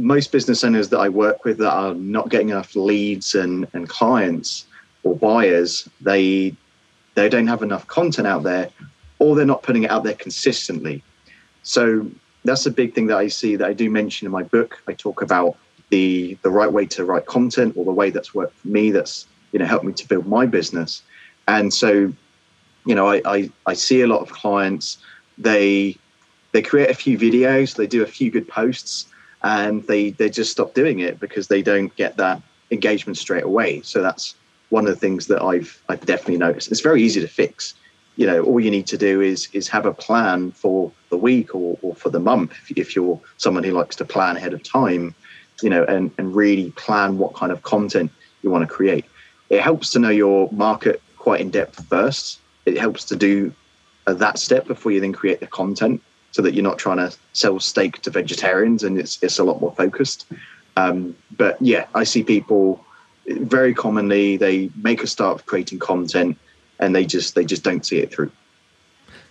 most 0.01 0.31
business 0.31 0.63
owners 0.63 0.89
that 0.89 0.99
I 0.99 1.09
work 1.09 1.45
with 1.45 1.57
that 1.59 1.71
are 1.71 1.93
not 1.93 2.29
getting 2.29 2.49
enough 2.49 2.75
leads 2.75 3.35
and, 3.35 3.67
and 3.73 3.87
clients 3.87 4.65
or 5.03 5.15
buyers, 5.15 5.87
they 6.01 6.55
they 7.13 7.27
don't 7.27 7.47
have 7.47 7.61
enough 7.61 7.87
content 7.87 8.27
out 8.27 8.43
there, 8.43 8.69
or 9.19 9.35
they're 9.35 9.45
not 9.45 9.63
putting 9.63 9.83
it 9.83 9.91
out 9.91 10.03
there 10.03 10.13
consistently. 10.13 11.03
So 11.63 12.09
that's 12.45 12.65
a 12.65 12.71
big 12.71 12.93
thing 12.93 13.07
that 13.07 13.17
I 13.17 13.27
see 13.27 13.55
that 13.55 13.67
I 13.67 13.73
do 13.73 13.89
mention 13.89 14.25
in 14.25 14.31
my 14.31 14.43
book. 14.43 14.81
I 14.87 14.93
talk 14.93 15.21
about 15.21 15.57
the 15.89 16.37
the 16.41 16.49
right 16.49 16.71
way 16.71 16.85
to 16.87 17.05
write 17.05 17.25
content 17.25 17.75
or 17.75 17.85
the 17.85 17.91
way 17.91 18.09
that's 18.09 18.33
worked 18.33 18.57
for 18.57 18.67
me 18.69 18.91
that's 18.91 19.27
you 19.51 19.59
know 19.59 19.65
helped 19.65 19.85
me 19.85 19.93
to 19.93 20.07
build 20.07 20.25
my 20.25 20.45
business. 20.45 21.03
And 21.47 21.73
so, 21.73 22.13
you 22.85 22.95
know, 22.95 23.07
I 23.07 23.21
I, 23.25 23.49
I 23.65 23.73
see 23.73 24.01
a 24.01 24.07
lot 24.07 24.21
of 24.21 24.31
clients, 24.31 24.97
they 25.37 25.97
they 26.51 26.61
create 26.61 26.89
a 26.89 26.93
few 26.95 27.17
videos, 27.17 27.75
they 27.75 27.87
do 27.87 28.03
a 28.03 28.07
few 28.07 28.31
good 28.31 28.47
posts, 28.47 29.07
and 29.43 29.85
they 29.87 30.11
they 30.11 30.29
just 30.29 30.51
stop 30.51 30.73
doing 30.73 30.99
it 30.99 31.19
because 31.19 31.47
they 31.47 31.61
don't 31.61 31.95
get 31.95 32.17
that 32.17 32.41
engagement 32.69 33.17
straight 33.17 33.43
away. 33.43 33.81
So 33.81 34.01
that's 34.01 34.35
one 34.69 34.85
of 34.85 34.93
the 34.93 34.99
things 34.99 35.27
that 35.27 35.41
I've 35.41 35.81
I've 35.89 36.05
definitely 36.05 36.37
noticed. 36.37 36.71
It's 36.71 36.81
very 36.81 37.01
easy 37.01 37.21
to 37.21 37.27
fix. 37.27 37.73
You 38.17 38.27
know, 38.27 38.43
all 38.43 38.59
you 38.59 38.71
need 38.71 38.87
to 38.87 38.97
do 38.97 39.21
is 39.21 39.49
is 39.53 39.67
have 39.69 39.85
a 39.85 39.93
plan 39.93 40.51
for 40.51 40.91
the 41.09 41.17
week 41.17 41.55
or, 41.55 41.77
or 41.81 41.95
for 41.95 42.09
the 42.09 42.19
month 42.19 42.51
if, 42.69 42.77
if 42.77 42.95
you're 42.95 43.19
someone 43.37 43.63
who 43.63 43.71
likes 43.71 43.95
to 43.97 44.05
plan 44.05 44.37
ahead 44.37 44.53
of 44.53 44.63
time, 44.63 45.15
you 45.61 45.69
know, 45.69 45.83
and, 45.85 46.11
and 46.17 46.35
really 46.35 46.71
plan 46.71 47.17
what 47.17 47.33
kind 47.33 47.51
of 47.51 47.63
content 47.63 48.11
you 48.41 48.49
want 48.49 48.67
to 48.67 48.73
create. 48.73 49.05
It 49.49 49.61
helps 49.61 49.89
to 49.91 49.99
know 49.99 50.09
your 50.09 50.49
market 50.51 51.01
quite 51.17 51.41
in 51.41 51.51
depth 51.51 51.85
first. 51.87 52.39
It 52.65 52.77
helps 52.77 53.03
to 53.05 53.15
do 53.15 53.53
uh, 54.07 54.13
that 54.13 54.39
step 54.39 54.65
before 54.65 54.91
you 54.91 54.99
then 54.99 55.13
create 55.13 55.39
the 55.39 55.47
content 55.47 56.01
so 56.31 56.41
that 56.41 56.53
you're 56.53 56.63
not 56.63 56.77
trying 56.77 56.97
to 56.97 57.15
sell 57.33 57.59
steak 57.59 58.01
to 58.01 58.09
vegetarians 58.09 58.83
and 58.83 58.97
it's 58.97 59.21
it's 59.21 59.39
a 59.39 59.43
lot 59.43 59.61
more 59.61 59.73
focused. 59.73 60.25
Um, 60.77 61.15
but 61.37 61.61
yeah, 61.61 61.85
I 61.93 62.03
see 62.03 62.23
people 62.23 62.83
very 63.27 63.73
commonly 63.73 64.37
they 64.37 64.69
make 64.81 65.03
a 65.03 65.07
start 65.07 65.39
of 65.39 65.45
creating 65.45 65.79
content 65.79 66.37
and 66.79 66.95
they 66.95 67.05
just 67.05 67.35
they 67.35 67.45
just 67.45 67.63
don't 67.63 67.85
see 67.85 67.99
it 67.99 68.11
through. 68.11 68.31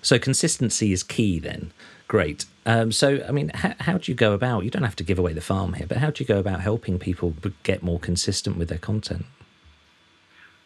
So 0.03 0.19
consistency 0.19 0.93
is 0.93 1.03
key 1.03 1.39
then. 1.39 1.73
Great. 2.09 2.47
Um, 2.67 2.91
so, 2.91 3.25
I 3.27 3.31
mean, 3.31 3.51
how, 3.55 3.75
how 3.81 3.99
do 3.99 4.11
you 4.11 4.17
go 4.17 4.33
about? 4.33 4.65
You 4.65 4.71
don't 4.71 4.83
have 4.83 4.97
to 4.97 5.05
give 5.05 5.19
away 5.19 5.33
the 5.33 5.41
farm 5.41 5.75
here, 5.75 5.87
but 5.87 5.99
how 5.99 6.11
do 6.11 6.23
you 6.23 6.27
go 6.27 6.39
about 6.39 6.61
helping 6.61 6.99
people 6.99 7.35
get 7.63 7.83
more 7.83 7.99
consistent 7.99 8.57
with 8.57 8.69
their 8.69 8.79
content? 8.79 9.27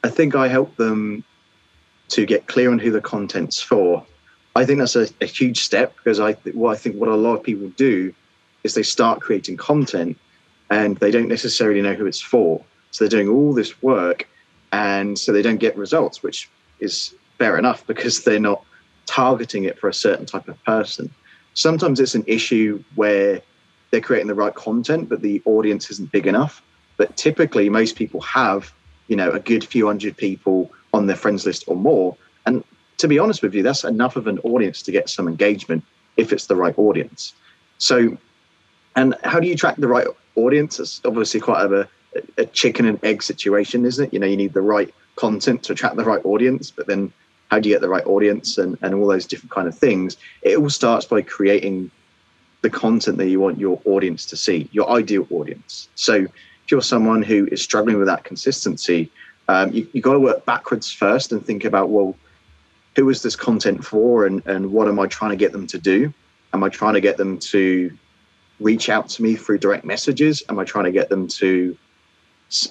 I 0.03 0.09
think 0.09 0.35
I 0.35 0.49
help 0.49 0.77
them 0.77 1.25
to 2.09 2.27
get 2.27 2.47
clear 2.47 2.71
on 2.71 2.79
who 2.79 2.91
the 2.91 3.01
content's 3.01 3.61
for 3.61 4.05
I 4.57 4.65
think 4.65 4.79
that's 4.79 4.97
a, 4.97 5.09
a 5.21 5.27
huge 5.27 5.61
step 5.61 5.97
because 5.97 6.21
I 6.21 6.33
what 6.53 6.73
I 6.73 6.77
think 6.77 6.97
what 6.97 7.09
a 7.09 7.17
lot 7.17 7.35
of 7.35 7.43
people 7.43 7.69
do 7.77 8.15
is 8.63 8.75
they 8.75 8.83
start 8.83 9.21
creating 9.21 9.57
content 9.57 10.17
and 10.71 10.97
they 10.99 11.11
don't 11.11 11.29
necessarily 11.29 11.83
know 11.83 11.95
who 11.95 12.07
it's 12.07 12.21
for. 12.21 12.65
So 12.91 13.05
they're 13.05 13.21
doing 13.21 13.29
all 13.29 13.53
this 13.53 13.83
work 13.83 14.29
and 14.73 15.19
so 15.19 15.33
they 15.33 15.43
don't 15.43 15.59
get 15.59 15.77
results, 15.77 16.23
which 16.23 16.49
is 16.81 17.15
fair 17.39 17.59
enough 17.59 17.87
because 17.93 18.25
they're 18.25 18.41
not 18.41 18.65
targeting 19.07 19.65
it 19.65 19.79
for 19.79 19.89
a 19.89 19.95
certain 19.95 20.27
type 20.27 20.49
of 20.49 20.63
person. 20.65 21.13
Sometimes 21.55 22.01
it's 22.01 22.15
an 22.15 22.25
issue 22.27 22.83
where 22.95 23.41
they're 23.91 24.01
creating 24.01 24.29
the 24.29 24.35
right 24.35 24.55
content, 24.55 25.09
but 25.09 25.21
the 25.21 25.41
audience 25.45 25.91
isn't 25.91 26.11
big 26.11 26.27
enough. 26.27 26.63
But 26.97 27.17
typically, 27.17 27.69
most 27.69 27.97
people 27.97 28.21
have, 28.23 28.73
you 29.09 29.17
know, 29.17 29.31
a 29.31 29.39
good 29.39 29.65
few 29.65 29.87
hundred 29.87 30.17
people 30.17 30.71
on 30.93 31.07
their 31.07 31.17
friends 31.17 31.45
list 31.45 31.65
or 31.67 31.77
more, 31.77 32.17
and 32.47 32.65
to 32.99 33.09
be 33.09 33.19
honest 33.19 33.43
with 33.43 33.55
you, 33.55 33.63
that's 33.63 33.85
enough 33.85 34.17
of 34.17 34.27
an 34.27 34.39
audience 34.41 34.83
to 34.83 34.93
get 34.93 35.09
some 35.09 35.29
engagement 35.29 35.85
if 36.17 36.33
it's 36.33 36.47
the 36.47 36.57
right 36.57 36.77
audience. 36.79 37.35
So, 37.79 38.17
and 38.97 39.15
how 39.25 39.41
do 39.41 39.47
you 39.47 39.57
track 39.57 39.77
the 39.77 39.89
right 39.89 40.07
audience? 40.37 40.79
It's 40.79 41.01
obviously 41.05 41.41
quite 41.41 41.71
a, 41.71 41.89
a 42.39 42.47
chicken 42.47 42.87
and 42.87 43.03
egg 43.05 43.23
situation, 43.23 43.85
isn't 43.85 44.07
it? 44.07 44.13
You 44.13 44.21
know, 44.21 44.27
you 44.27 44.37
need 44.37 44.53
the 44.53 44.63
right 44.63 44.93
content 45.17 45.63
to 45.65 45.73
attract 45.73 45.97
the 45.97 46.05
right 46.05 46.25
audience, 46.25 46.71
but 46.71 46.87
then 46.87 47.13
how 47.51 47.61
do 47.61 47.69
you 47.69 47.75
get 47.75 47.81
the 47.83 47.89
right 47.89 48.07
audience 48.07 48.59
and, 48.59 48.79
and 48.83 48.95
all 48.95 49.07
those 49.07 49.27
different 49.27 49.51
kind 49.51 49.69
of 49.69 49.77
things? 49.77 50.17
It 50.43 50.59
all 50.59 50.71
starts 50.71 51.07
by 51.07 51.23
creating 51.23 51.91
the 52.63 52.71
content 52.71 53.19
that 53.19 53.29
you 53.29 53.41
want 53.41 53.59
your 53.59 53.81
audience 53.85 54.25
to 54.27 54.37
see, 54.37 54.69
your 54.73 54.89
ideal 54.91 55.27
audience. 55.31 55.89
So 55.97 56.15
if 56.15 56.71
you're 56.71 56.83
someone 56.83 57.23
who 57.23 57.47
is 57.53 57.63
struggling 57.63 57.99
with 57.99 58.07
that 58.07 58.25
consistency, 58.25 59.11
um, 59.49 59.73
you, 59.73 59.87
you 59.93 60.01
got 60.01 60.15
to 60.15 60.21
work 60.21 60.47
backwards 60.47 60.91
first 60.91 61.31
and 61.33 61.45
think 61.45 61.65
about, 61.65 61.91
well, 61.91 62.17
who 62.97 63.09
is 63.09 63.23
this 63.23 63.37
content 63.37 63.85
for 63.85 64.27
and, 64.27 64.45
and 64.47 64.73
what 64.73 64.89
am 64.89 64.99
I 65.01 65.07
trying 65.07 65.31
to 65.31 65.37
get 65.37 65.53
them 65.53 65.67
to 65.69 65.79
do? 65.79 66.13
Am 66.53 66.63
I 66.63 66.69
trying 66.69 66.95
to 66.95 67.01
get 67.01 67.17
them 67.17 67.39
to 67.39 67.97
reach 68.61 68.89
out 68.89 69.09
to 69.11 69.23
me 69.23 69.35
through 69.35 69.59
direct 69.59 69.85
messages? 69.85 70.43
Am 70.49 70.59
I 70.59 70.65
trying 70.65 70.85
to 70.85 70.93
get 70.93 71.09
them 71.09 71.27
to 71.29 71.77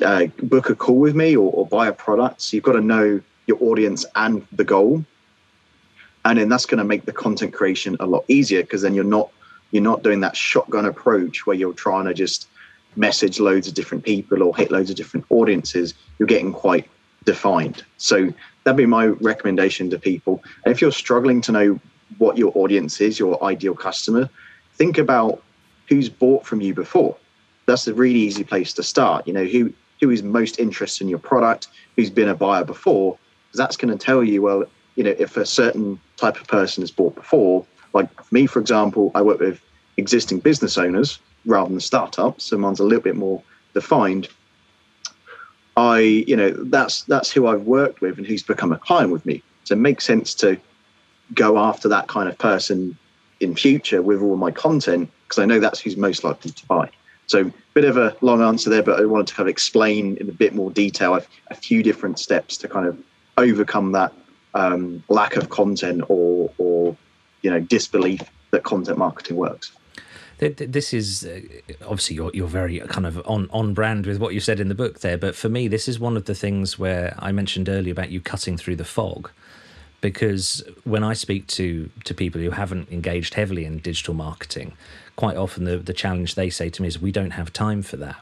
uh, 0.01 0.27
book 0.41 0.69
a 0.69 0.75
call 0.75 0.99
with 0.99 1.15
me 1.15 1.35
or, 1.35 1.51
or 1.51 1.67
buy 1.67 1.87
a 1.87 1.93
product? 1.93 2.41
So 2.41 2.55
you've 2.55 2.63
got 2.63 2.73
to 2.73 2.81
know 2.81 3.21
your 3.47 3.57
audience 3.61 4.05
and 4.15 4.45
the 4.51 4.63
goal. 4.63 5.03
And 6.25 6.39
then 6.39 6.47
that's 6.47 6.65
going 6.65 6.77
to 6.77 6.85
make 6.85 7.05
the 7.05 7.11
content 7.11 7.53
creation 7.53 7.97
a 7.99 8.05
lot 8.05 8.23
easier 8.29 8.61
because 8.61 8.81
then 8.81 8.93
you're 8.93 9.03
not 9.03 9.29
you're 9.71 9.83
not 9.83 10.03
doing 10.03 10.19
that 10.19 10.37
shotgun 10.37 10.85
approach 10.85 11.47
where 11.47 11.55
you're 11.55 11.73
trying 11.73 12.05
to 12.05 12.13
just 12.13 12.47
message 12.95 13.39
loads 13.39 13.67
of 13.67 13.73
different 13.73 14.03
people 14.03 14.43
or 14.43 14.55
hit 14.55 14.71
loads 14.71 14.91
of 14.91 14.95
different 14.95 15.25
audiences. 15.31 15.95
You're 16.19 16.27
getting 16.27 16.53
quite 16.53 16.87
defined. 17.25 17.83
So 17.97 18.31
that'd 18.63 18.77
be 18.77 18.85
my 18.85 19.07
recommendation 19.07 19.89
to 19.89 19.99
people. 19.99 20.43
And 20.63 20.71
if 20.71 20.81
you're 20.81 20.91
struggling 20.91 21.41
to 21.41 21.51
know 21.51 21.79
what 22.17 22.37
your 22.37 22.51
audience 22.55 23.01
is, 23.01 23.19
your 23.19 23.43
ideal 23.43 23.75
customer, 23.75 24.29
think 24.75 24.97
about 24.97 25.41
who's 25.87 26.09
bought 26.09 26.45
from 26.45 26.61
you 26.61 26.73
before. 26.73 27.15
That's 27.65 27.87
a 27.87 27.93
really 27.93 28.19
easy 28.19 28.43
place 28.43 28.73
to 28.73 28.83
start. 28.83 29.27
You 29.27 29.33
know, 29.33 29.45
who 29.45 29.73
who 29.99 30.09
is 30.09 30.21
most 30.21 30.59
interested 30.59 31.03
in 31.03 31.09
your 31.09 31.19
product, 31.19 31.69
who's 31.95 32.09
been 32.09 32.27
a 32.27 32.35
buyer 32.35 32.65
before, 32.65 33.17
that's 33.53 33.77
going 33.77 33.97
to 33.97 34.05
tell 34.05 34.23
you, 34.23 34.41
well, 34.41 34.65
you 34.95 35.03
know, 35.03 35.15
if 35.17 35.37
a 35.37 35.45
certain 35.45 35.99
type 36.17 36.39
of 36.39 36.47
person 36.47 36.81
has 36.81 36.91
bought 36.91 37.15
before, 37.15 37.65
like 37.93 38.09
me, 38.31 38.45
for 38.45 38.59
example, 38.59 39.11
I 39.15 39.21
work 39.21 39.39
with 39.39 39.61
existing 39.97 40.39
business 40.39 40.77
owners 40.77 41.19
rather 41.45 41.69
than 41.69 41.79
startups, 41.79 42.43
so 42.45 42.57
mine's 42.57 42.79
a 42.79 42.83
little 42.83 43.01
bit 43.01 43.15
more 43.15 43.41
defined. 43.73 44.27
I, 45.75 45.99
you 45.99 46.35
know, 46.35 46.51
that's 46.51 47.03
that's 47.03 47.31
who 47.31 47.47
I've 47.47 47.63
worked 47.63 48.01
with 48.01 48.17
and 48.17 48.27
who's 48.27 48.43
become 48.43 48.71
a 48.71 48.77
client 48.77 49.11
with 49.11 49.25
me. 49.25 49.41
So 49.63 49.73
it 49.73 49.79
makes 49.79 50.05
sense 50.05 50.33
to 50.35 50.59
go 51.33 51.57
after 51.57 51.87
that 51.89 52.07
kind 52.07 52.29
of 52.29 52.37
person 52.37 52.97
in 53.39 53.55
future 53.55 54.01
with 54.01 54.21
all 54.21 54.35
my 54.35 54.51
content 54.51 55.09
because 55.23 55.41
I 55.41 55.45
know 55.45 55.59
that's 55.59 55.79
who's 55.79 55.97
most 55.97 56.23
likely 56.23 56.51
to 56.51 56.65
buy. 56.67 56.89
So, 57.27 57.51
bit 57.73 57.85
of 57.85 57.97
a 57.97 58.15
long 58.21 58.41
answer 58.41 58.69
there, 58.69 58.83
but 58.83 58.99
I 58.99 59.05
wanted 59.05 59.27
to 59.27 59.33
kind 59.35 59.47
of 59.47 59.51
explain 59.51 60.17
in 60.17 60.29
a 60.29 60.33
bit 60.33 60.53
more 60.53 60.69
detail 60.69 61.15
a, 61.15 61.23
a 61.49 61.55
few 61.55 61.81
different 61.81 62.19
steps 62.19 62.57
to 62.57 62.67
kind 62.67 62.85
of 62.85 62.97
overcome 63.37 63.93
that 63.93 64.13
um, 64.53 65.03
lack 65.09 65.35
of 65.35 65.49
content 65.49 66.03
or, 66.09 66.51
or 66.57 66.95
you 67.41 67.49
know 67.49 67.59
disbelief 67.59 68.21
that 68.51 68.63
content 68.63 68.97
marketing 68.97 69.37
works. 69.37 69.71
This 70.49 70.93
is 70.93 71.25
uh, 71.25 71.41
obviously 71.83 72.15
you're 72.15 72.31
you're 72.33 72.47
very 72.47 72.79
kind 72.79 73.05
of 73.05 73.21
on 73.27 73.49
on 73.51 73.73
brand 73.73 74.05
with 74.05 74.17
what 74.19 74.33
you 74.33 74.39
said 74.39 74.59
in 74.59 74.67
the 74.67 74.75
book 74.75 74.99
there, 74.99 75.17
but 75.17 75.35
for 75.35 75.49
me, 75.49 75.67
this 75.67 75.87
is 75.87 75.99
one 75.99 76.17
of 76.17 76.25
the 76.25 76.35
things 76.35 76.77
where 76.77 77.15
I 77.19 77.31
mentioned 77.31 77.69
earlier 77.69 77.91
about 77.91 78.09
you 78.11 78.21
cutting 78.21 78.57
through 78.57 78.75
the 78.75 78.85
fog 78.85 79.31
because 80.03 80.61
when 80.83 81.03
I 81.03 81.13
speak 81.13 81.47
to 81.47 81.89
to 82.03 82.13
people 82.13 82.41
who 82.41 82.51
haven't 82.51 82.91
engaged 82.91 83.35
heavily 83.35 83.63
in 83.63 83.79
digital 83.79 84.13
marketing, 84.13 84.73
quite 85.15 85.37
often 85.37 85.63
the 85.63 85.77
the 85.77 85.93
challenge 85.93 86.35
they 86.35 86.49
say 86.49 86.69
to 86.69 86.81
me 86.81 86.89
is 86.89 87.01
we 87.01 87.11
don't 87.11 87.31
have 87.31 87.53
time 87.53 87.81
for 87.81 87.97
that. 87.97 88.17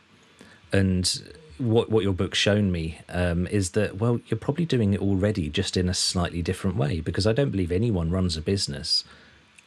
And 0.71 1.21
what 1.57 1.89
what 1.89 2.03
your 2.03 2.13
book's 2.13 2.37
shown 2.37 2.71
me 2.71 2.99
um, 3.09 3.47
is 3.47 3.71
that 3.71 3.97
well 3.97 4.19
you're 4.27 4.37
probably 4.37 4.65
doing 4.65 4.93
it 4.93 5.01
already 5.01 5.49
just 5.49 5.75
in 5.75 5.89
a 5.89 5.93
slightly 5.93 6.41
different 6.43 6.77
way 6.77 6.99
because 6.99 7.25
I 7.25 7.33
don't 7.33 7.49
believe 7.49 7.71
anyone 7.71 8.11
runs 8.11 8.37
a 8.37 8.41
business 8.41 9.03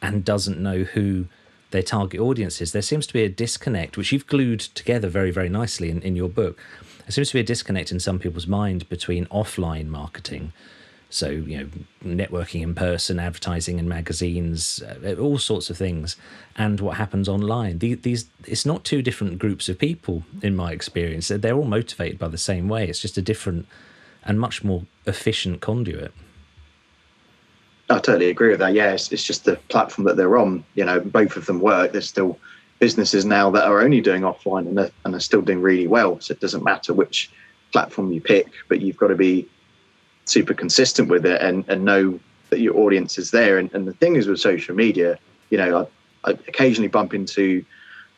and 0.01 0.23
doesn't 0.23 0.59
know 0.59 0.83
who 0.83 1.25
their 1.71 1.83
target 1.83 2.19
audiences. 2.19 2.71
There 2.71 2.81
seems 2.81 3.07
to 3.07 3.13
be 3.13 3.23
a 3.23 3.29
disconnect, 3.29 3.97
which 3.97 4.11
you've 4.11 4.27
glued 4.27 4.59
together 4.59 5.09
very, 5.09 5.31
very 5.31 5.49
nicely 5.49 5.89
in, 5.89 6.01
in 6.01 6.15
your 6.15 6.29
book. 6.29 6.57
There 6.99 7.11
seems 7.11 7.29
to 7.29 7.33
be 7.35 7.39
a 7.41 7.43
disconnect 7.43 7.91
in 7.91 7.99
some 7.99 8.19
people's 8.19 8.47
mind 8.47 8.87
between 8.89 9.25
offline 9.27 9.87
marketing 9.87 10.53
so, 11.15 11.29
you 11.29 11.57
know, 11.57 11.67
networking 12.03 12.61
in 12.61 12.75
person, 12.75 13.19
advertising 13.19 13.79
in 13.79 13.87
magazines, 13.87 14.83
uh, 14.83 15.15
all 15.15 15.37
sorts 15.37 15.69
of 15.69 15.77
things, 15.77 16.17
and 16.57 16.81
what 16.81 16.97
happens 16.97 17.29
online. 17.29 17.79
These, 17.79 18.25
it's 18.45 18.65
not 18.65 18.83
two 18.83 19.01
different 19.01 19.39
groups 19.39 19.69
of 19.69 19.79
people 19.79 20.23
in 20.41 20.57
my 20.57 20.73
experience. 20.73 21.29
They're 21.29 21.55
all 21.55 21.63
motivated 21.63 22.19
by 22.19 22.27
the 22.27 22.37
same 22.37 22.67
way. 22.67 22.89
It's 22.89 22.99
just 22.99 23.17
a 23.17 23.21
different 23.21 23.65
and 24.25 24.41
much 24.41 24.63
more 24.63 24.83
efficient 25.05 25.61
conduit. 25.61 26.11
I 27.89 27.99
totally 27.99 28.29
agree 28.29 28.49
with 28.49 28.59
that. 28.59 28.73
Yeah, 28.73 28.93
it's, 28.93 29.11
it's 29.11 29.23
just 29.23 29.45
the 29.45 29.57
platform 29.69 30.05
that 30.05 30.17
they're 30.17 30.37
on. 30.37 30.63
You 30.73 30.85
know, 30.85 30.99
both 30.99 31.37
of 31.37 31.45
them 31.45 31.59
work. 31.59 31.91
There's 31.91 32.09
still 32.09 32.39
businesses 32.79 33.25
now 33.25 33.49
that 33.51 33.65
are 33.65 33.81
only 33.81 34.01
doing 34.01 34.23
offline 34.23 34.67
and 34.67 34.79
are, 34.79 34.91
and 35.03 35.15
are 35.15 35.19
still 35.19 35.41
doing 35.41 35.61
really 35.61 35.87
well. 35.87 36.19
So 36.19 36.31
it 36.31 36.39
doesn't 36.39 36.63
matter 36.63 36.93
which 36.93 37.31
platform 37.71 38.11
you 38.11 38.21
pick, 38.21 38.47
but 38.69 38.81
you've 38.81 38.97
got 38.97 39.07
to 39.07 39.15
be 39.15 39.47
super 40.25 40.53
consistent 40.53 41.09
with 41.09 41.25
it 41.25 41.41
and, 41.41 41.63
and 41.67 41.85
know 41.85 42.19
that 42.49 42.59
your 42.59 42.75
audience 42.77 43.17
is 43.17 43.31
there. 43.31 43.57
And, 43.57 43.73
and 43.73 43.87
the 43.87 43.93
thing 43.93 44.15
is 44.15 44.27
with 44.27 44.39
social 44.39 44.75
media, 44.75 45.19
you 45.51 45.57
know, 45.57 45.87
I, 46.25 46.31
I 46.31 46.31
occasionally 46.47 46.87
bump 46.87 47.13
into 47.13 47.63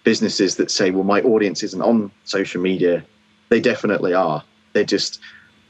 businesses 0.03 0.55
that 0.55 0.71
say, 0.71 0.91
well, 0.91 1.03
my 1.03 1.21
audience 1.21 1.63
isn't 1.63 1.81
on 1.81 2.09
social 2.23 2.61
media. 2.61 3.03
They 3.49 3.59
definitely 3.59 4.13
are. 4.13 4.43
They're 4.73 4.85
just, 4.85 5.19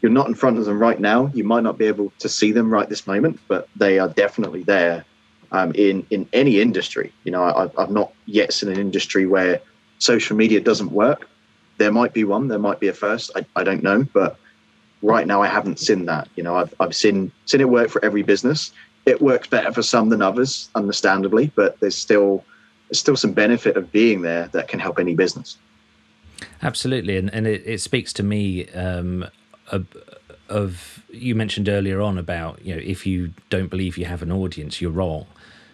you're 0.01 0.11
not 0.11 0.27
in 0.27 0.35
front 0.35 0.57
of 0.57 0.65
them 0.65 0.79
right 0.79 0.99
now. 0.99 1.31
You 1.33 1.43
might 1.43 1.63
not 1.63 1.77
be 1.77 1.85
able 1.85 2.11
to 2.19 2.29
see 2.29 2.51
them 2.51 2.71
right 2.71 2.87
this 2.87 3.07
moment, 3.07 3.39
but 3.47 3.67
they 3.75 3.99
are 3.99 4.09
definitely 4.09 4.63
there 4.63 5.05
um, 5.51 5.71
in, 5.73 6.05
in 6.09 6.27
any 6.33 6.59
industry. 6.61 7.11
You 7.23 7.31
know, 7.31 7.43
I, 7.43 7.69
I've 7.81 7.91
not 7.91 8.13
yet 8.25 8.53
seen 8.53 8.69
an 8.69 8.79
industry 8.79 9.25
where 9.25 9.59
social 9.99 10.35
media 10.35 10.59
doesn't 10.59 10.91
work. 10.91 11.27
There 11.77 11.91
might 11.91 12.13
be 12.13 12.23
one, 12.23 12.47
there 12.47 12.59
might 12.59 12.79
be 12.79 12.87
a 12.87 12.93
first. 12.93 13.31
I, 13.35 13.45
I 13.55 13.63
don't 13.63 13.83
know, 13.83 14.03
but 14.13 14.37
right 15.01 15.27
now 15.27 15.41
I 15.41 15.47
haven't 15.47 15.79
seen 15.79 16.05
that. 16.05 16.27
You 16.35 16.43
know, 16.43 16.55
I've 16.55 16.73
I've 16.79 16.95
seen 16.95 17.31
seen 17.45 17.61
it 17.61 17.69
work 17.69 17.89
for 17.89 18.03
every 18.03 18.23
business. 18.23 18.71
It 19.05 19.21
works 19.21 19.47
better 19.47 19.71
for 19.71 19.83
some 19.83 20.09
than 20.09 20.21
others, 20.21 20.69
understandably, 20.75 21.51
but 21.55 21.79
there's 21.79 21.97
still 21.97 22.43
there's 22.89 22.99
still 22.99 23.15
some 23.15 23.33
benefit 23.33 23.77
of 23.77 23.91
being 23.91 24.21
there 24.21 24.47
that 24.49 24.67
can 24.67 24.79
help 24.79 24.99
any 24.99 25.15
business. 25.15 25.57
Absolutely, 26.61 27.17
and 27.17 27.33
and 27.33 27.47
it, 27.47 27.63
it 27.65 27.81
speaks 27.81 28.11
to 28.13 28.23
me 28.23 28.69
um, 28.69 29.25
of, 29.69 31.03
you 31.11 31.35
mentioned 31.35 31.69
earlier 31.69 32.01
on 32.01 32.17
about 32.17 32.63
you 32.63 32.75
know 32.75 32.81
if 32.83 33.05
you 33.05 33.33
don't 33.49 33.69
believe 33.69 33.97
you 33.97 34.05
have 34.05 34.21
an 34.21 34.31
audience, 34.31 34.81
you're 34.81 34.91
wrong 34.91 35.25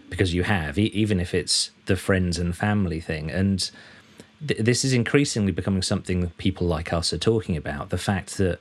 because 0.10 0.34
you 0.34 0.44
have, 0.44 0.78
even 0.78 1.20
if 1.20 1.34
it's 1.34 1.72
the 1.86 1.96
friends 1.96 2.38
and 2.38 2.56
family 2.56 3.00
thing, 3.00 3.32
and 3.32 3.72
this 4.40 4.84
is 4.84 4.94
increasingly 4.94 5.52
becoming 5.52 5.82
something 5.82 6.30
people 6.38 6.68
like 6.68 6.94
us 6.94 7.14
are 7.14 7.18
talking 7.18 7.58
about. 7.58 7.90
The 7.90 7.98
fact 7.98 8.38
that 8.38 8.60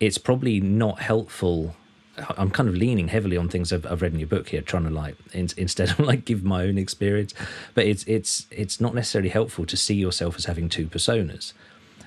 it's 0.00 0.16
probably 0.16 0.60
not 0.60 1.00
helpful 1.00 1.74
I'm 2.36 2.50
kind 2.50 2.68
of 2.68 2.74
leaning 2.74 3.08
heavily 3.08 3.36
on 3.36 3.48
things 3.48 3.72
I've, 3.72 3.86
I've 3.86 4.02
read 4.02 4.12
in 4.12 4.18
your 4.18 4.28
book 4.28 4.48
here, 4.48 4.60
trying 4.60 4.84
to 4.84 4.90
like 4.90 5.16
in, 5.32 5.48
instead 5.56 5.90
of 5.90 5.98
like 6.06 6.24
give 6.24 6.44
my 6.44 6.64
own 6.64 6.78
experience. 6.78 7.34
But 7.74 7.86
it's 7.86 8.04
it's 8.04 8.46
it's 8.50 8.80
not 8.80 8.94
necessarily 8.94 9.28
helpful 9.28 9.66
to 9.66 9.76
see 9.76 9.94
yourself 9.94 10.36
as 10.36 10.46
having 10.46 10.68
two 10.68 10.86
personas. 10.86 11.52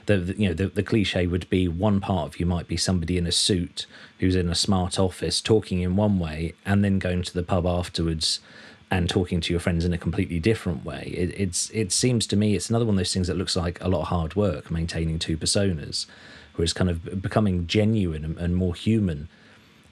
The, 0.06 0.36
you 0.38 0.50
know 0.50 0.54
the, 0.54 0.68
the 0.68 0.84
cliche 0.84 1.28
would 1.28 1.50
be 1.50 1.68
one 1.68 2.00
part 2.00 2.28
of 2.28 2.40
you 2.40 2.46
might 2.46 2.68
be 2.68 2.78
somebody 2.78 3.18
in 3.18 3.28
a 3.28 3.32
suit 3.32 3.86
who's 4.20 4.36
in 4.36 4.50
a 4.50 4.56
smart 4.56 5.00
office 5.00 5.42
talking 5.42 5.82
in 5.82 5.96
one 5.96 6.20
way, 6.20 6.54
and 6.66 6.84
then 6.84 7.00
going 7.00 7.22
to 7.24 7.34
the 7.34 7.44
pub 7.44 7.66
afterwards 7.66 8.40
and 8.90 9.10
talking 9.10 9.40
to 9.40 9.54
your 9.54 9.60
friends 9.60 9.86
in 9.86 9.94
a 9.94 9.98
completely 9.98 10.40
different 10.40 10.84
way. 10.84 11.14
It, 11.16 11.40
it's 11.40 11.70
it 11.70 11.92
seems 11.92 12.28
to 12.28 12.36
me 12.36 12.56
it's 12.56 12.70
another 12.70 12.86
one 12.86 12.96
of 12.96 13.00
those 13.00 13.14
things 13.14 13.28
that 13.28 13.38
looks 13.38 13.56
like 13.56 13.80
a 13.82 13.88
lot 13.88 14.02
of 14.02 14.08
hard 14.08 14.36
work 14.36 14.70
maintaining 14.72 15.20
two 15.20 15.38
personas 15.38 16.08
whereas 16.56 16.74
kind 16.74 16.90
of 16.90 17.22
becoming 17.22 17.68
genuine 17.68 18.26
and, 18.26 18.38
and 18.38 18.56
more 18.56 18.76
human 18.76 19.28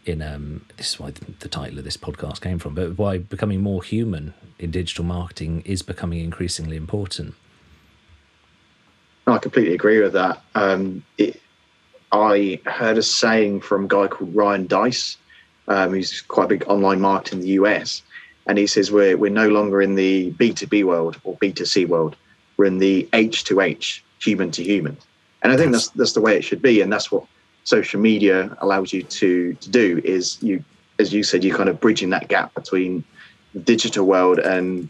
in 0.05 0.21
um, 0.21 0.65
this 0.77 0.93
is 0.93 0.99
why 0.99 1.11
the 1.39 1.47
title 1.47 1.77
of 1.77 1.83
this 1.83 1.97
podcast 1.97 2.41
came 2.41 2.57
from, 2.57 2.73
but 2.73 2.97
why 2.97 3.17
becoming 3.17 3.61
more 3.61 3.83
human 3.83 4.33
in 4.57 4.71
digital 4.71 5.03
marketing 5.03 5.61
is 5.65 5.81
becoming 5.81 6.19
increasingly 6.19 6.77
important. 6.77 7.35
I 9.33 9.37
completely 9.37 9.73
agree 9.73 10.01
with 10.01 10.13
that. 10.13 10.41
Um, 10.55 11.03
it, 11.17 11.41
I 12.11 12.59
heard 12.65 12.97
a 12.97 13.03
saying 13.03 13.61
from 13.61 13.85
a 13.85 13.87
guy 13.87 14.07
called 14.07 14.35
Ryan 14.35 14.67
Deiss, 14.67 15.17
um, 15.67 15.91
who's 15.91 16.21
quite 16.21 16.45
a 16.45 16.47
big 16.47 16.63
online 16.67 16.99
marketer 16.99 17.33
in 17.33 17.41
the 17.41 17.49
US, 17.49 18.01
and 18.47 18.57
he 18.57 18.65
says 18.67 18.91
we're 18.91 19.17
we're 19.17 19.31
no 19.31 19.49
longer 19.49 19.81
in 19.81 19.95
the 19.95 20.31
B 20.31 20.53
two 20.53 20.67
B 20.67 20.83
world 20.83 21.19
or 21.23 21.35
B 21.39 21.51
two 21.51 21.65
C 21.65 21.85
world. 21.85 22.15
We're 22.57 22.65
in 22.65 22.79
the 22.79 23.07
H 23.13 23.43
to 23.45 23.61
H, 23.61 24.03
human 24.19 24.51
to 24.51 24.63
human. 24.63 24.97
And 25.41 25.53
I 25.53 25.57
think 25.57 25.71
that's 25.71 25.89
that's 25.89 26.13
the 26.13 26.21
way 26.21 26.35
it 26.35 26.43
should 26.43 26.61
be, 26.61 26.81
and 26.81 26.91
that's 26.91 27.11
what 27.11 27.25
social 27.63 27.99
media 27.99 28.55
allows 28.61 28.91
you 28.91 29.03
to 29.03 29.53
to 29.53 29.69
do. 29.69 30.01
Is 30.03 30.41
you, 30.41 30.63
as 30.97 31.13
you 31.13 31.23
said, 31.23 31.43
you're 31.43 31.55
kind 31.55 31.69
of 31.69 31.79
bridging 31.79 32.09
that 32.09 32.27
gap 32.27 32.53
between 32.55 33.03
the 33.53 33.59
digital 33.59 34.05
world 34.05 34.39
and 34.39 34.89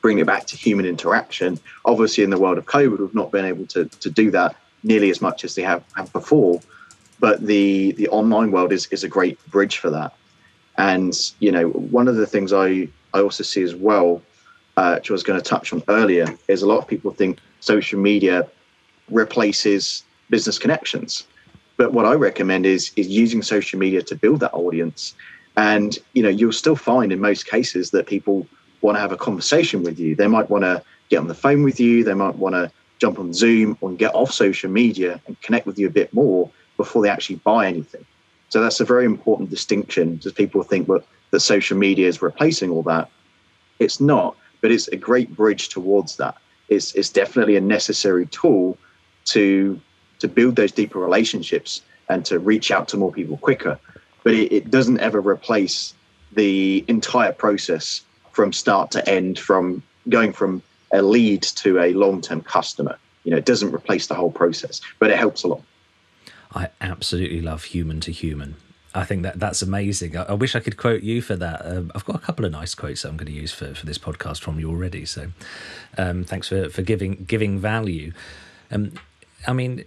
bring 0.00 0.18
it 0.18 0.26
back 0.26 0.46
to 0.46 0.56
human 0.56 0.86
interaction. 0.86 1.58
Obviously, 1.84 2.24
in 2.24 2.30
the 2.30 2.38
world 2.38 2.58
of 2.58 2.66
COVID, 2.66 2.98
we've 2.98 3.14
not 3.14 3.30
been 3.30 3.44
able 3.44 3.66
to 3.66 3.86
to 3.86 4.10
do 4.10 4.30
that 4.30 4.56
nearly 4.82 5.10
as 5.10 5.20
much 5.20 5.44
as 5.44 5.54
they 5.54 5.62
have, 5.62 5.82
have 5.96 6.12
before. 6.12 6.60
But 7.20 7.46
the 7.46 7.92
the 7.92 8.08
online 8.08 8.50
world 8.52 8.72
is 8.72 8.86
is 8.86 9.04
a 9.04 9.08
great 9.08 9.38
bridge 9.50 9.78
for 9.78 9.90
that. 9.90 10.14
And 10.76 11.14
you 11.40 11.50
know, 11.50 11.68
one 11.68 12.08
of 12.08 12.16
the 12.16 12.26
things 12.26 12.52
I 12.52 12.88
I 13.12 13.20
also 13.20 13.42
see 13.42 13.62
as 13.62 13.74
well, 13.74 14.22
uh, 14.76 14.94
which 14.96 15.10
I 15.10 15.12
was 15.12 15.22
going 15.22 15.40
to 15.40 15.44
touch 15.44 15.72
on 15.72 15.82
earlier, 15.88 16.26
is 16.46 16.62
a 16.62 16.66
lot 16.66 16.78
of 16.78 16.86
people 16.86 17.10
think 17.10 17.38
social 17.60 17.98
media 17.98 18.48
replaces 19.10 20.04
business 20.30 20.58
connections. 20.58 21.26
But 21.76 21.92
what 21.92 22.06
I 22.06 22.14
recommend 22.14 22.66
is 22.66 22.92
is 22.96 23.08
using 23.08 23.42
social 23.42 23.78
media 23.78 24.02
to 24.02 24.14
build 24.14 24.40
that 24.40 24.52
audience. 24.52 25.14
And 25.56 25.98
you 26.12 26.22
know, 26.22 26.28
you'll 26.28 26.52
still 26.52 26.76
find 26.76 27.10
in 27.12 27.20
most 27.20 27.46
cases 27.46 27.90
that 27.90 28.06
people 28.06 28.46
want 28.80 28.96
to 28.96 29.00
have 29.00 29.12
a 29.12 29.16
conversation 29.16 29.82
with 29.82 29.98
you. 29.98 30.14
They 30.14 30.26
might 30.26 30.50
want 30.50 30.64
to 30.64 30.82
get 31.08 31.18
on 31.18 31.28
the 31.28 31.34
phone 31.34 31.62
with 31.62 31.80
you. 31.80 32.04
They 32.04 32.14
might 32.14 32.36
want 32.36 32.54
to 32.54 32.70
jump 32.98 33.18
on 33.18 33.32
Zoom 33.32 33.76
or 33.80 33.92
get 33.92 34.14
off 34.14 34.32
social 34.32 34.70
media 34.70 35.20
and 35.26 35.40
connect 35.40 35.66
with 35.66 35.78
you 35.78 35.86
a 35.86 35.90
bit 35.90 36.12
more 36.12 36.50
before 36.76 37.02
they 37.02 37.08
actually 37.08 37.36
buy 37.36 37.66
anything. 37.66 38.04
So 38.48 38.60
that's 38.62 38.80
a 38.80 38.84
very 38.84 39.04
important 39.04 39.50
distinction. 39.50 40.16
Because 40.16 40.32
people 40.32 40.62
think 40.62 40.88
well, 40.88 41.02
that 41.30 41.40
social 41.40 41.76
media 41.76 42.08
is 42.08 42.22
replacing 42.22 42.70
all 42.70 42.82
that. 42.84 43.10
It's 43.78 44.00
not, 44.00 44.36
but 44.60 44.70
it's 44.72 44.88
a 44.88 44.96
great 44.96 45.34
bridge 45.34 45.68
towards 45.68 46.16
that. 46.16 46.36
It's, 46.68 46.94
it's 46.94 47.10
definitely 47.10 47.56
a 47.56 47.60
necessary 47.60 48.26
tool 48.26 48.76
to 49.26 49.80
to 50.18 50.26
build 50.26 50.56
those 50.56 50.72
deeper 50.72 50.98
relationships 50.98 51.80
and 52.08 52.24
to 52.24 52.40
reach 52.40 52.72
out 52.72 52.88
to 52.88 52.96
more 52.96 53.12
people 53.12 53.36
quicker. 53.36 53.78
But 54.24 54.34
it, 54.34 54.52
it 54.52 54.70
doesn't 54.70 54.98
ever 54.98 55.20
replace 55.20 55.94
the 56.32 56.84
entire 56.88 57.32
process 57.32 58.02
from 58.38 58.52
start 58.52 58.92
to 58.92 59.08
end, 59.08 59.36
from 59.36 59.82
going 60.08 60.32
from 60.32 60.62
a 60.92 61.02
lead 61.02 61.42
to 61.42 61.80
a 61.80 61.92
long 61.92 62.20
term 62.20 62.40
customer. 62.40 62.96
You 63.24 63.32
know, 63.32 63.36
it 63.36 63.44
doesn't 63.44 63.74
replace 63.74 64.06
the 64.06 64.14
whole 64.14 64.30
process, 64.30 64.80
but 65.00 65.10
it 65.10 65.18
helps 65.18 65.42
a 65.42 65.48
lot. 65.48 65.62
I 66.54 66.68
absolutely 66.80 67.40
love 67.40 67.64
human 67.64 67.98
to 68.02 68.12
human. 68.12 68.54
I 68.94 69.04
think 69.04 69.24
that 69.24 69.40
that's 69.40 69.60
amazing. 69.60 70.16
I, 70.16 70.22
I 70.22 70.34
wish 70.34 70.54
I 70.54 70.60
could 70.60 70.76
quote 70.76 71.02
you 71.02 71.20
for 71.20 71.34
that. 71.34 71.66
Um, 71.66 71.90
I've 71.96 72.04
got 72.04 72.14
a 72.14 72.20
couple 72.20 72.44
of 72.44 72.52
nice 72.52 72.76
quotes 72.76 73.02
that 73.02 73.08
I'm 73.08 73.16
going 73.16 73.26
to 73.26 73.32
use 73.32 73.52
for, 73.52 73.74
for 73.74 73.86
this 73.86 73.98
podcast 73.98 74.40
from 74.40 74.60
you 74.60 74.70
already. 74.70 75.04
So, 75.04 75.32
um, 75.98 76.22
thanks 76.22 76.46
for, 76.46 76.68
for 76.68 76.82
giving 76.82 77.24
giving 77.24 77.58
value. 77.58 78.12
Um, 78.70 78.92
I 79.48 79.52
mean, 79.52 79.84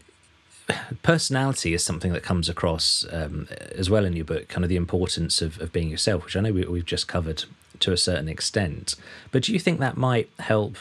personality 1.04 1.74
is 1.74 1.86
something 1.86 2.12
that 2.12 2.24
comes 2.24 2.50
across 2.50 3.06
um, 3.14 3.48
as 3.78 3.90
well 3.90 4.04
in 4.04 4.14
your 4.14 4.26
book. 4.26 4.50
Kind 4.50 4.66
of 4.66 4.70
the 4.70 4.76
importance 4.76 5.42
of, 5.42 5.58
of 5.62 5.72
being 5.72 5.88
yourself, 5.88 6.26
which 6.26 6.36
I 6.36 6.42
know 6.42 6.52
we, 6.52 6.66
we've 6.66 6.86
just 6.86 7.08
covered 7.08 7.46
to 7.82 7.92
a 7.92 7.98
certain 7.98 8.28
extent. 8.28 8.96
But 9.32 9.44
do 9.44 9.54
you 9.54 9.60
think 9.60 9.80
that 9.80 9.98
might 9.98 10.30
help? 10.40 10.78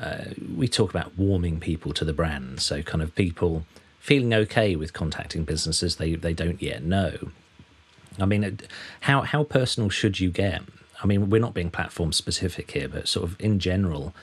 Uh, 0.00 0.26
we 0.56 0.68
talk 0.68 0.90
about 0.90 1.16
warming 1.18 1.60
people 1.60 1.92
to 1.92 2.04
the 2.04 2.12
brand, 2.12 2.60
so 2.60 2.82
kind 2.82 3.02
of 3.02 3.14
people 3.14 3.64
feeling 3.98 4.32
okay 4.32 4.76
with 4.76 4.92
contacting 4.92 5.44
businesses 5.44 5.96
they, 5.96 6.14
they 6.14 6.32
don't 6.32 6.62
yet 6.62 6.82
know. 6.82 7.30
I 8.20 8.26
mean, 8.26 8.58
how 9.00 9.22
how 9.22 9.44
personal 9.44 9.90
should 9.90 10.20
you 10.20 10.30
get? 10.30 10.62
I 11.02 11.06
mean, 11.06 11.30
we're 11.30 11.40
not 11.40 11.54
being 11.54 11.70
platform 11.70 12.12
specific 12.12 12.70
here, 12.72 12.88
but 12.88 13.06
sort 13.08 13.24
of 13.24 13.36
in 13.38 13.58
general. 13.58 14.14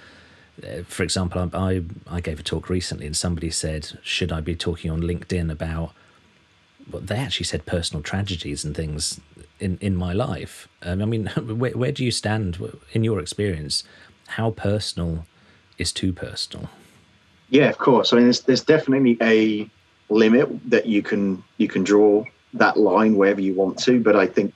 Uh, 0.62 0.84
for 0.88 1.04
example, 1.04 1.50
I 1.54 1.84
I 2.08 2.22
gave 2.22 2.39
a 2.39 2.44
talk 2.44 2.70
recently, 2.70 3.06
and 3.06 3.15
somebody 3.15 3.50
said, 3.50 4.00
"Should 4.04 4.32
I 4.32 4.42
be 4.42 4.56
talking 4.56 4.92
on 4.92 5.01
LinkedIn 5.01 5.51
about?" 5.51 5.94
Well, 6.92 7.01
they 7.01 7.18
actually 7.18 7.46
said 7.46 7.65
personal 7.65 8.04
tragedies 8.04 8.63
and 8.63 8.75
things 8.75 9.20
in 9.59 9.77
in 9.81 9.95
my 9.95 10.13
life. 10.13 10.67
Um, 10.81 11.01
I 11.01 11.05
mean, 11.05 11.27
where 11.38 11.71
where 11.71 11.91
do 11.91 12.03
you 12.03 12.12
stand 12.12 12.57
in 12.93 13.03
your 13.03 13.19
experience? 13.19 13.83
How 14.27 14.51
personal 14.51 15.25
is 15.77 15.91
too 15.91 16.13
personal? 16.13 16.69
Yeah, 17.50 17.69
of 17.69 17.77
course. 17.77 18.12
I 18.12 18.17
mean, 18.17 18.25
there's 18.25 18.41
there's 18.41 18.63
definitely 18.63 19.17
a 19.21 19.69
limit 20.09 20.50
that 20.69 20.85
you 20.85 21.01
can 21.01 21.43
you 21.57 21.67
can 21.67 21.83
draw 21.83 22.24
that 22.53 22.77
line 22.77 23.15
wherever 23.15 23.41
you 23.41 23.53
want 23.53 23.77
to. 23.79 24.00
But 24.00 24.15
I 24.15 24.27
think 24.27 24.53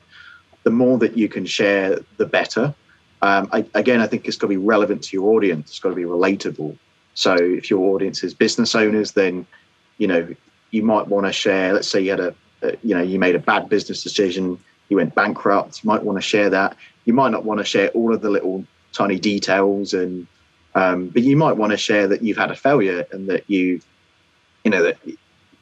the 0.63 0.71
more 0.71 0.97
that 0.99 1.17
you 1.17 1.27
can 1.27 1.45
share, 1.45 1.99
the 2.17 2.25
better. 2.25 2.73
Um, 3.21 3.49
I, 3.51 3.65
again, 3.73 3.99
I 3.99 4.07
think 4.07 4.27
it's 4.27 4.37
got 4.37 4.47
to 4.47 4.49
be 4.49 4.57
relevant 4.57 5.03
to 5.03 5.17
your 5.17 5.33
audience. 5.33 5.69
It's 5.71 5.79
got 5.79 5.89
to 5.89 5.95
be 5.95 6.03
relatable. 6.03 6.77
So 7.15 7.35
if 7.35 7.69
your 7.69 7.93
audience 7.93 8.23
is 8.23 8.33
business 8.33 8.75
owners, 8.75 9.11
then 9.11 9.45
you 9.97 10.07
know 10.07 10.27
you 10.71 10.83
might 10.83 11.07
want 11.07 11.25
to 11.25 11.33
share. 11.33 11.73
Let's 11.73 11.89
say 11.89 12.01
you 12.01 12.11
had 12.11 12.19
a, 12.19 12.35
a 12.61 12.77
you 12.83 12.95
know 12.95 13.01
you 13.01 13.19
made 13.19 13.35
a 13.35 13.39
bad 13.39 13.69
business 13.69 14.03
decision, 14.03 14.57
you 14.89 14.97
went 14.97 15.15
bankrupt. 15.15 15.83
You 15.83 15.87
might 15.87 16.03
want 16.03 16.17
to 16.17 16.21
share 16.21 16.49
that. 16.49 16.75
You 17.05 17.13
might 17.13 17.31
not 17.31 17.45
want 17.45 17.59
to 17.59 17.63
share 17.63 17.89
all 17.89 18.13
of 18.13 18.21
the 18.21 18.29
little 18.29 18.65
tiny 18.91 19.19
details 19.19 19.93
and 19.93 20.27
um, 20.75 21.07
but 21.07 21.23
you 21.23 21.35
might 21.35 21.57
want 21.57 21.71
to 21.71 21.77
share 21.77 22.07
that 22.07 22.21
you've 22.21 22.37
had 22.37 22.51
a 22.51 22.55
failure 22.55 23.05
and 23.11 23.27
that 23.29 23.49
you, 23.49 23.81
you 24.63 24.71
know, 24.71 24.83
that 24.83 24.97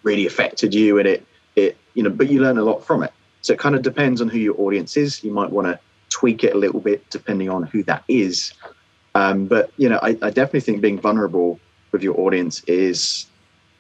really 0.03 0.25
affected 0.25 0.73
you 0.73 0.99
and 0.99 1.07
it, 1.07 1.25
it, 1.55 1.77
you 1.93 2.03
know, 2.03 2.09
but 2.09 2.29
you 2.29 2.41
learn 2.41 2.57
a 2.57 2.63
lot 2.63 2.85
from 2.85 3.03
it. 3.03 3.13
So 3.41 3.53
it 3.53 3.59
kind 3.59 3.75
of 3.75 3.81
depends 3.81 4.21
on 4.21 4.27
who 4.27 4.37
your 4.37 4.59
audience 4.59 4.97
is. 4.97 5.23
You 5.23 5.31
might 5.31 5.49
want 5.49 5.67
to 5.67 5.79
tweak 6.09 6.43
it 6.43 6.53
a 6.53 6.57
little 6.57 6.79
bit 6.79 7.09
depending 7.09 7.49
on 7.49 7.63
who 7.63 7.83
that 7.83 8.03
is. 8.07 8.53
Um, 9.15 9.45
but 9.47 9.71
you 9.77 9.89
know, 9.89 9.99
I, 10.01 10.09
I 10.21 10.29
definitely 10.29 10.61
think 10.61 10.81
being 10.81 10.99
vulnerable 10.99 11.59
with 11.91 12.03
your 12.03 12.19
audience 12.19 12.63
is, 12.65 13.25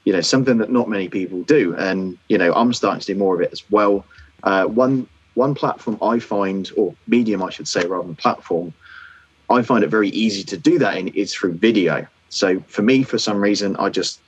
you 0.05 0.13
know, 0.13 0.21
something 0.21 0.57
that 0.59 0.71
not 0.71 0.89
many 0.89 1.09
people 1.09 1.43
do. 1.43 1.75
And 1.75 2.17
you 2.29 2.37
know, 2.37 2.53
I'm 2.53 2.73
starting 2.73 3.01
to 3.01 3.13
do 3.13 3.19
more 3.19 3.35
of 3.35 3.41
it 3.41 3.51
as 3.51 3.63
well. 3.69 4.05
Uh, 4.43 4.65
one 4.65 5.07
one 5.37 5.53
platform 5.53 5.99
I 6.01 6.17
find, 6.17 6.69
or 6.75 6.95
medium, 7.05 7.43
I 7.43 7.51
should 7.51 7.67
say, 7.67 7.85
rather 7.85 8.07
than 8.07 8.15
platform, 8.15 8.73
I 9.49 9.61
find 9.61 9.83
it 9.83 9.89
very 9.89 10.09
easy 10.09 10.43
to 10.43 10.57
do 10.57 10.79
that 10.79 10.97
in 10.97 11.09
is 11.09 11.33
through 11.33 11.53
video. 11.53 12.07
So 12.29 12.59
for 12.61 12.81
me, 12.81 13.03
for 13.03 13.19
some 13.19 13.39
reason, 13.39 13.75
I 13.77 13.89
just 13.89 14.19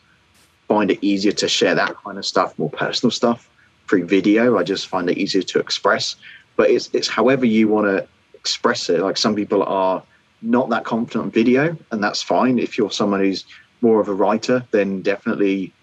find 0.68 0.92
it 0.92 1.00
easier 1.02 1.32
to 1.32 1.50
share 1.50 1.74
that 1.74 1.98
kind 1.98 2.20
of 2.20 2.26
stuff, 2.26 2.58
more 2.60 2.70
personal 2.70 3.12
stuff 3.12 3.50
through 3.88 4.06
video. 4.06 4.58
I 4.58 4.64
just 4.64 4.88
find 4.88 5.10
it 5.10 5.18
easier 5.18 5.42
to 5.42 5.60
express. 5.60 6.16
But 6.56 6.70
it's 6.70 6.90
it's 6.94 7.08
however 7.08 7.46
you 7.46 7.68
want 7.68 7.88
to 7.88 8.08
express 8.36 8.90
it. 8.90 9.00
Like 9.00 9.18
some 9.18 9.36
people 9.36 9.64
are 9.64 10.04
not 10.42 10.70
that 10.70 10.84
confident 10.86 11.24
on 11.26 11.32
video, 11.32 11.76
and 11.92 12.04
that's 12.04 12.22
fine. 12.22 12.60
If 12.60 12.78
you're 12.78 12.92
someone 12.92 13.22
who's 13.22 13.46
more 13.82 14.00
of 14.00 14.08
a 14.10 14.14
writer, 14.14 14.64
then 14.72 15.02
definitely, 15.02 15.74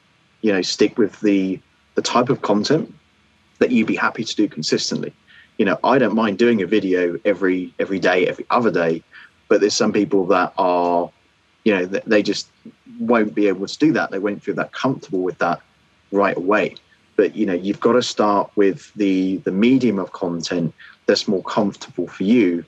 you 0.43 0.53
know, 0.53 0.62
stick 0.62 0.97
with 0.97 1.19
the 1.21 1.59
the 1.97 2.03
type 2.03 2.29
of 2.29 2.43
content 2.43 2.95
that 3.59 3.71
you'd 3.71 3.87
be 3.87 3.97
happy 3.97 4.25
to 4.25 4.37
do 4.37 4.49
consistently. 4.49 5.12
You 5.59 5.64
know, 5.64 5.79
I 5.83 5.99
don't 5.99 6.14
mind 6.14 6.38
doing 6.38 6.62
a 6.62 6.66
video 6.66 7.19
every 7.25 7.73
every 7.79 7.99
day, 7.99 8.27
every 8.27 8.47
other 8.51 8.71
day, 8.71 9.03
but 9.49 9.61
there's 9.61 9.75
some 9.75 9.92
people 9.92 10.27
that 10.27 10.53
are, 10.59 11.11
you 11.64 11.75
know, 11.75 11.87
they 11.87 12.23
just 12.23 12.49
won't 13.01 13.35
be 13.35 13.49
able 13.49 13.66
to 13.66 13.79
do 13.79 13.92
that. 13.92 14.11
They 14.11 14.19
won't 14.19 14.42
feel 14.42 14.55
that 14.57 14.73
comfortable 14.73 15.23
with 15.23 15.38
that 15.38 15.61
right 16.12 16.37
away. 16.37 16.77
But 17.16 17.35
you 17.35 17.47
know, 17.47 17.55
you've 17.55 17.81
got 17.81 17.92
to 17.92 18.03
start 18.03 18.51
with 18.57 18.92
the 18.95 19.38
the 19.38 19.53
medium 19.53 19.99
of 19.99 20.12
content 20.12 20.75
that's 21.07 21.27
more 21.27 21.42
comfortable 21.42 22.09
for 22.09 22.25
you, 22.25 22.64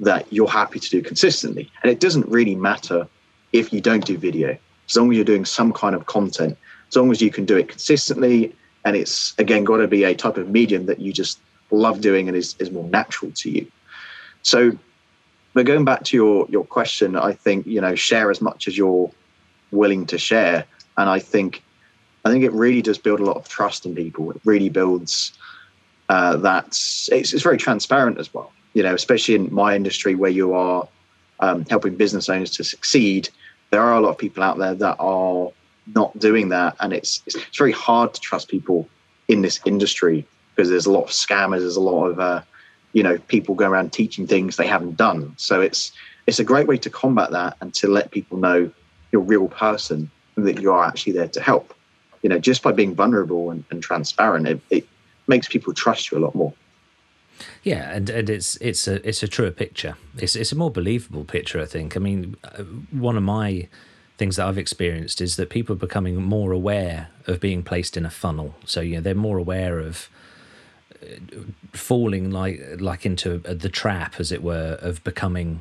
that 0.00 0.32
you're 0.32 0.48
happy 0.48 0.78
to 0.78 0.90
do 0.90 1.02
consistently. 1.02 1.70
And 1.82 1.90
it 1.90 2.00
doesn't 2.00 2.28
really 2.28 2.54
matter 2.54 3.08
if 3.52 3.72
you 3.72 3.80
don't 3.80 4.04
do 4.04 4.16
video, 4.16 4.56
as 4.88 4.96
long 4.96 5.10
as 5.10 5.16
you're 5.16 5.24
doing 5.24 5.44
some 5.44 5.72
kind 5.72 5.94
of 5.94 6.06
content, 6.06 6.56
as 6.88 6.96
long 6.96 7.10
as 7.10 7.20
you 7.20 7.30
can 7.30 7.44
do 7.44 7.56
it 7.56 7.68
consistently, 7.68 8.54
and 8.84 8.96
it's 8.96 9.34
again 9.38 9.64
got 9.64 9.78
to 9.78 9.88
be 9.88 10.04
a 10.04 10.14
type 10.14 10.36
of 10.36 10.48
medium 10.48 10.86
that 10.86 11.00
you 11.00 11.12
just 11.12 11.40
love 11.70 12.00
doing 12.00 12.28
and 12.28 12.36
is, 12.36 12.56
is 12.58 12.70
more 12.70 12.88
natural 12.88 13.30
to 13.32 13.50
you. 13.50 13.66
So 14.42 14.72
but 15.54 15.66
going 15.66 15.84
back 15.84 16.04
to 16.04 16.16
your 16.16 16.46
your 16.48 16.64
question, 16.64 17.16
I 17.16 17.32
think 17.32 17.66
you 17.66 17.80
know 17.80 17.94
share 17.94 18.30
as 18.30 18.40
much 18.40 18.68
as 18.68 18.76
you're 18.76 19.10
willing 19.70 20.06
to 20.06 20.18
share, 20.18 20.64
and 20.96 21.10
I 21.10 21.18
think 21.18 21.62
I 22.24 22.30
think 22.30 22.44
it 22.44 22.52
really 22.52 22.82
does 22.82 22.98
build 22.98 23.20
a 23.20 23.24
lot 23.24 23.36
of 23.36 23.48
trust 23.48 23.86
in 23.86 23.94
people. 23.94 24.30
It 24.30 24.40
really 24.44 24.68
builds 24.68 25.32
uh, 26.08 26.36
that 26.36 26.66
it's, 26.66 27.32
it's 27.32 27.42
very 27.42 27.58
transparent 27.58 28.18
as 28.18 28.32
well. 28.32 28.52
You 28.74 28.82
know, 28.82 28.94
especially 28.94 29.34
in 29.34 29.52
my 29.52 29.74
industry 29.74 30.14
where 30.14 30.30
you 30.30 30.52
are 30.52 30.86
um, 31.40 31.64
helping 31.68 31.96
business 31.96 32.28
owners 32.28 32.50
to 32.52 32.64
succeed, 32.64 33.28
there 33.70 33.80
are 33.80 33.94
a 33.94 34.00
lot 34.00 34.10
of 34.10 34.18
people 34.18 34.42
out 34.42 34.58
there 34.58 34.74
that 34.74 34.96
are 34.98 35.50
not 35.94 36.18
doing 36.18 36.48
that, 36.50 36.76
and 36.80 36.92
it's 36.92 37.22
it's, 37.26 37.36
it's 37.36 37.58
very 37.58 37.72
hard 37.72 38.14
to 38.14 38.20
trust 38.20 38.48
people 38.48 38.88
in 39.28 39.42
this 39.42 39.60
industry 39.64 40.26
because 40.54 40.70
there's 40.70 40.86
a 40.86 40.92
lot 40.92 41.04
of 41.04 41.10
scammers, 41.10 41.60
there's 41.60 41.76
a 41.76 41.80
lot 41.80 42.06
of 42.06 42.18
uh, 42.18 42.42
you 42.92 43.02
know 43.02 43.18
people 43.28 43.54
going 43.54 43.70
around 43.70 43.92
teaching 43.92 44.26
things 44.26 44.56
they 44.56 44.66
haven't 44.66 44.96
done 44.96 45.34
so 45.36 45.60
it's 45.60 45.92
it's 46.26 46.38
a 46.38 46.44
great 46.44 46.66
way 46.66 46.76
to 46.76 46.90
combat 46.90 47.30
that 47.30 47.56
and 47.60 47.74
to 47.74 47.88
let 47.88 48.10
people 48.10 48.38
know 48.38 48.70
you're 49.12 49.22
a 49.22 49.24
real 49.24 49.48
person 49.48 50.10
and 50.36 50.46
that 50.46 50.60
you 50.60 50.72
are 50.72 50.84
actually 50.84 51.12
there 51.12 51.28
to 51.28 51.40
help 51.40 51.74
you 52.22 52.28
know 52.28 52.38
just 52.38 52.62
by 52.62 52.72
being 52.72 52.94
vulnerable 52.94 53.50
and, 53.50 53.64
and 53.70 53.82
transparent 53.82 54.48
it, 54.48 54.60
it 54.70 54.88
makes 55.26 55.48
people 55.48 55.72
trust 55.72 56.10
you 56.10 56.18
a 56.18 56.20
lot 56.20 56.34
more 56.34 56.52
yeah, 57.62 57.92
and, 57.92 58.10
and 58.10 58.28
it's 58.28 58.56
it's 58.56 58.88
a 58.88 59.06
it's 59.08 59.22
a 59.22 59.28
truer 59.28 59.52
picture. 59.52 59.96
It's 60.16 60.34
it's 60.34 60.50
a 60.50 60.56
more 60.56 60.72
believable 60.72 61.22
picture. 61.24 61.60
I 61.60 61.66
think. 61.66 61.96
I 61.96 62.00
mean, 62.00 62.34
uh, 62.42 62.64
one 62.90 63.16
of 63.16 63.22
my 63.22 63.68
things 64.18 64.36
that 64.36 64.46
I've 64.46 64.58
experienced 64.58 65.20
is 65.20 65.36
that 65.36 65.48
people 65.48 65.74
are 65.74 65.78
becoming 65.78 66.16
more 66.16 66.52
aware 66.52 67.08
of 67.26 67.40
being 67.40 67.62
placed 67.62 67.96
in 67.96 68.04
a 68.04 68.10
funnel. 68.10 68.56
So 68.66 68.80
you 68.80 68.96
know 68.96 69.00
they're 69.00 69.14
more 69.14 69.38
aware 69.38 69.78
of 69.78 70.10
uh, 71.00 71.06
falling 71.72 72.30
like 72.30 72.60
like 72.78 73.06
into 73.06 73.40
uh, 73.48 73.54
the 73.54 73.68
trap, 73.68 74.16
as 74.18 74.32
it 74.32 74.42
were, 74.42 74.76
of 74.82 75.02
becoming. 75.04 75.60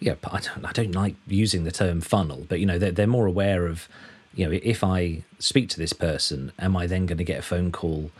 Yeah, 0.00 0.14
I 0.30 0.38
don't, 0.38 0.64
I 0.64 0.72
don't 0.72 0.94
like 0.94 1.16
using 1.26 1.64
the 1.64 1.72
term 1.72 2.00
funnel, 2.00 2.46
but 2.48 2.60
you 2.60 2.66
know 2.66 2.78
they're 2.78 2.92
they're 2.92 3.06
more 3.06 3.26
aware 3.26 3.66
of, 3.66 3.88
you 4.34 4.46
know, 4.46 4.58
if 4.62 4.84
I 4.84 5.24
speak 5.40 5.68
to 5.70 5.78
this 5.78 5.92
person, 5.92 6.52
am 6.58 6.76
I 6.76 6.86
then 6.86 7.06
going 7.06 7.18
to 7.18 7.24
get 7.24 7.40
a 7.40 7.42
phone 7.42 7.72
call 7.72 8.12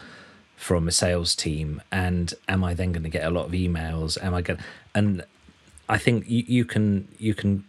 from 0.57 0.88
a 0.88 0.92
sales 0.92 1.37
team, 1.37 1.81
and 1.92 2.35
am 2.48 2.64
I 2.64 2.74
then 2.74 2.90
going 2.92 3.04
to 3.04 3.09
get 3.11 3.24
a 3.24 3.31
lot 3.31 3.46
of 3.46 3.52
emails? 3.52 4.20
Am 4.20 4.35
I 4.35 4.42
going? 4.42 4.59
And 4.92 5.24
I 5.88 5.98
think 5.98 6.28
you, 6.28 6.42
you 6.46 6.64
can 6.64 7.07
you 7.18 7.35
can 7.35 7.64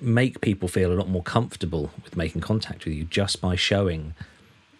make 0.00 0.40
people 0.40 0.68
feel 0.68 0.92
a 0.92 0.94
lot 0.94 1.08
more 1.08 1.22
comfortable 1.22 1.90
with 2.04 2.16
making 2.16 2.40
contact 2.40 2.84
with 2.84 2.94
you 2.94 3.04
just 3.04 3.40
by 3.40 3.56
showing 3.56 4.14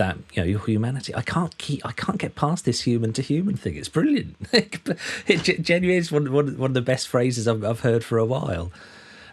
that 0.00 0.16
you 0.32 0.42
know 0.42 0.48
your 0.48 0.60
humanity. 0.60 1.14
I 1.14 1.20
can't 1.20 1.56
keep. 1.58 1.84
I 1.84 1.92
can't 1.92 2.18
get 2.18 2.34
past 2.34 2.64
this 2.64 2.80
human 2.82 3.12
to 3.12 3.22
human 3.22 3.56
thing. 3.56 3.76
It's 3.76 3.88
brilliant. 3.88 4.34
it 4.52 5.42
genuinely 5.62 5.98
is 5.98 6.10
one, 6.10 6.32
one 6.32 6.56
one 6.56 6.70
of 6.70 6.74
the 6.74 6.80
best 6.80 7.06
phrases 7.06 7.46
I've, 7.46 7.62
I've 7.62 7.80
heard 7.80 8.02
for 8.02 8.18
a 8.18 8.24
while. 8.24 8.72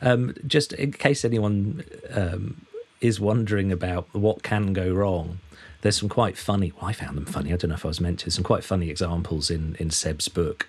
Um, 0.02 0.36
just 0.46 0.74
in 0.74 0.92
case 0.92 1.24
anyone 1.24 1.84
um, 2.12 2.66
is 3.02 3.20
wondering 3.20 3.72
about 3.72 4.14
what 4.14 4.44
can 4.44 4.74
go 4.74 4.92
wrong, 4.94 5.40
there's 5.82 5.98
some 5.98 6.10
quite 6.10 6.38
funny. 6.38 6.74
Well, 6.76 6.90
I 6.90 6.94
found 6.94 7.16
them 7.16 7.26
funny. 7.26 7.54
I 7.54 7.56
don't 7.56 7.70
know 7.70 7.76
if 7.76 7.86
I 7.86 7.88
was 7.88 8.02
meant 8.02 8.20
to. 8.20 8.32
Some 8.32 8.44
quite 8.44 8.66
funny 8.66 8.90
examples 8.90 9.50
in 9.50 9.76
in 9.80 9.90
Seb's 9.90 10.28
book 10.28 10.68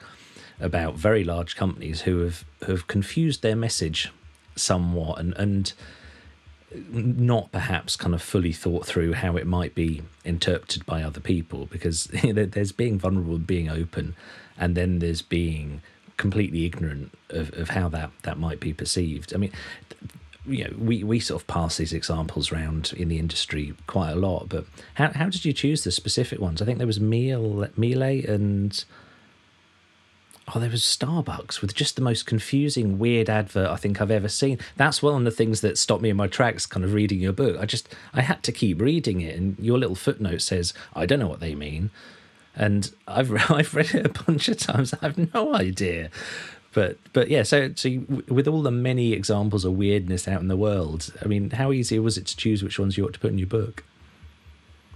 about 0.61 0.95
very 0.95 1.25
large 1.25 1.57
companies 1.57 2.03
who 2.03 2.21
have 2.21 2.45
have 2.69 2.87
confused 2.87 3.43
their 3.43 3.57
message 3.57 4.13
somewhat 4.59 5.19
and 5.19 5.35
and 5.37 5.73
not 6.93 7.51
perhaps 7.51 7.97
kind 7.97 8.15
of 8.15 8.21
fully 8.21 8.53
thought 8.53 8.85
through 8.85 9.15
how 9.15 9.37
it 9.37 9.47
might 9.47 9.75
be 9.75 10.03
interpreted 10.25 10.85
by 10.85 11.03
other 11.03 11.21
people 11.21 11.67
because 11.67 12.05
there's 12.23 12.73
being 12.73 12.99
vulnerable 12.99 13.37
and 13.37 13.47
being 13.47 13.69
open 13.69 14.15
and 14.59 14.75
then 14.75 14.99
there's 14.99 15.23
being 15.23 15.81
completely 16.17 16.67
ignorant 16.67 17.17
of, 17.31 17.57
of 17.57 17.71
how 17.71 17.89
that, 17.89 18.11
that 18.23 18.39
might 18.39 18.61
be 18.61 18.75
perceived. 18.75 19.33
I 19.35 19.39
mean, 19.39 19.53
you 20.47 20.65
know, 20.65 20.75
we, 20.79 21.05
we 21.05 21.21
sort 21.21 21.41
of 21.41 21.47
pass 21.47 21.77
these 21.77 21.93
examples 21.93 22.53
around 22.53 22.93
in 22.97 23.09
the 23.09 23.19
industry 23.19 23.75
quite 23.87 24.11
a 24.11 24.17
lot, 24.17 24.49
but 24.49 24.67
how, 24.95 25.11
how 25.13 25.27
did 25.27 25.45
you 25.45 25.53
choose 25.53 25.85
the 25.85 25.91
specific 25.91 26.41
ones? 26.41 26.61
I 26.61 26.65
think 26.65 26.79
there 26.79 26.87
was 26.87 27.01
Miele, 27.01 27.69
Miele 27.77 28.25
and 28.29 28.85
oh, 30.55 30.59
there 30.59 30.71
was 30.71 30.83
Starbucks 30.83 31.61
with 31.61 31.75
just 31.75 31.97
the 31.97 32.03
most 32.03 32.27
confusing, 32.27 32.99
weird 32.99 33.29
advert 33.29 33.69
I 33.69 33.77
think 33.77 34.01
I've 34.01 34.11
ever 34.11 34.29
seen. 34.29 34.59
That's 34.77 35.03
one 35.03 35.15
of 35.15 35.25
the 35.25 35.31
things 35.31 35.61
that 35.61 35.79
stopped 35.79 36.03
me 36.03 36.11
in 36.11 36.17
my 36.17 36.27
tracks, 36.27 36.67
kind 36.67 36.85
of 36.85 36.95
reading 36.95 37.21
your 37.21 37.33
book. 37.33 37.57
I 37.59 37.67
just, 37.67 37.95
I 38.15 38.23
had 38.23 38.43
to 38.45 38.53
keep 38.53 38.81
reading 38.81 39.21
it, 39.21 39.37
and 39.37 39.59
your 39.59 39.79
little 39.79 39.97
footnote 39.97 40.43
says, 40.43 40.73
I 40.95 41.07
don't 41.07 41.19
know 41.19 41.29
what 41.29 41.41
they 41.41 41.55
mean. 41.55 41.91
And 42.55 42.93
I've, 43.07 43.33
I've 43.51 43.75
read 43.75 43.95
it 43.95 44.07
a 44.07 44.25
bunch 44.25 44.49
of 44.49 44.59
times. 44.59 44.95
I 44.95 45.07
have 45.07 45.35
no 45.35 45.55
idea. 45.55 46.11
But, 46.73 46.99
but 47.13 47.29
yeah, 47.29 47.43
so, 47.43 47.73
so 47.75 47.91
with 48.29 48.47
all 48.47 48.63
the 48.63 48.71
many 48.71 49.13
examples 49.13 49.65
of 49.65 49.73
weirdness 49.73 50.29
out 50.29 50.41
in 50.41 50.49
the 50.49 50.57
world, 50.57 51.13
I 51.23 51.27
mean, 51.27 51.51
how 51.51 51.73
easy 51.73 51.99
was 51.99 52.19
it 52.19 52.27
to 52.27 52.37
choose 52.37 52.63
which 52.63 52.79
ones 52.79 52.97
you 52.97 53.05
ought 53.05 53.15
to 53.15 53.19
put 53.21 53.31
in 53.31 53.39
your 53.39 53.47
book? 53.47 53.85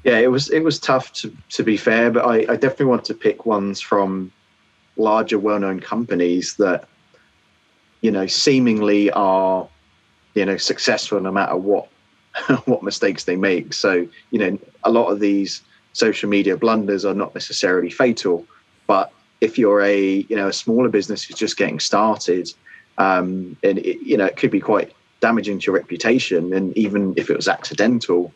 Yeah, 0.05 0.19
it 0.19 0.33
was 0.33 0.51
it 0.51 0.65
was 0.65 0.81
tough 0.81 1.13
to 1.13 1.33
to 1.51 1.63
be 1.63 1.77
fair, 1.77 2.11
but 2.11 2.25
I, 2.25 2.39
I 2.53 2.57
definitely 2.57 2.87
want 2.87 3.05
to 3.05 3.15
pick 3.15 3.47
ones 3.47 3.81
from 3.81 4.33
larger 4.97 5.39
well-known 5.39 5.81
companies 5.81 6.57
that 6.57 6.87
you 8.01 8.11
know 8.11 8.27
seemingly 8.27 9.11
are 9.13 9.69
you 10.35 10.45
know 10.45 10.57
successful 10.57 11.21
no 11.21 11.33
matter 11.33 11.57
what 11.57 11.89
what 12.65 12.83
mistakes 12.83 13.25
they 13.25 13.37
make. 13.37 13.73
So 13.73 14.07
you 14.31 14.39
know 14.39 14.59
a 14.85 14.91
lot 14.91 15.09
of 15.09 15.21
these 15.21 15.63
social 15.93 16.29
media 16.29 16.57
blunders 16.57 17.05
are 17.05 17.15
not 17.15 17.35
necessarily 17.35 17.91
fatal 17.91 18.47
but 18.87 19.13
if 19.43 19.59
you're 19.59 19.83
a 19.83 20.25
you 20.29 20.37
know 20.37 20.49
a 20.49 20.53
smaller 20.53 20.89
business 20.89 21.23
who's 21.23 21.37
just 21.37 21.59
getting 21.59 21.79
started 21.79 22.49
um, 22.97 23.57
and 23.63 23.79
it, 23.79 24.01
you 24.01 24.17
know 24.17 24.25
it 24.25 24.37
could 24.37 24.51
be 24.51 24.61
quite 24.61 24.93
damaging 25.21 25.59
to 25.59 25.67
your 25.67 25.75
reputation 25.75 26.53
and 26.55 26.77
even 26.77 27.13
if 27.19 27.29
it 27.29 27.37
was 27.37 27.47
accidental 27.47 28.33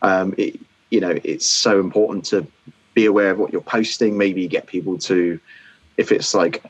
um, 0.00 0.34
it, 0.38 0.58
you 0.90 0.98
know 0.98 1.18
it's 1.24 1.50
so 1.50 1.78
important 1.78 2.24
to 2.24 2.46
be 2.94 3.06
aware 3.06 3.30
of 3.30 3.38
what 3.38 3.52
you're 3.52 3.60
posting. 3.60 4.16
Maybe 4.16 4.46
get 4.48 4.66
people 4.66 4.96
to 4.98 5.38
if 5.96 6.12
it's 6.12 6.34
like 6.34 6.62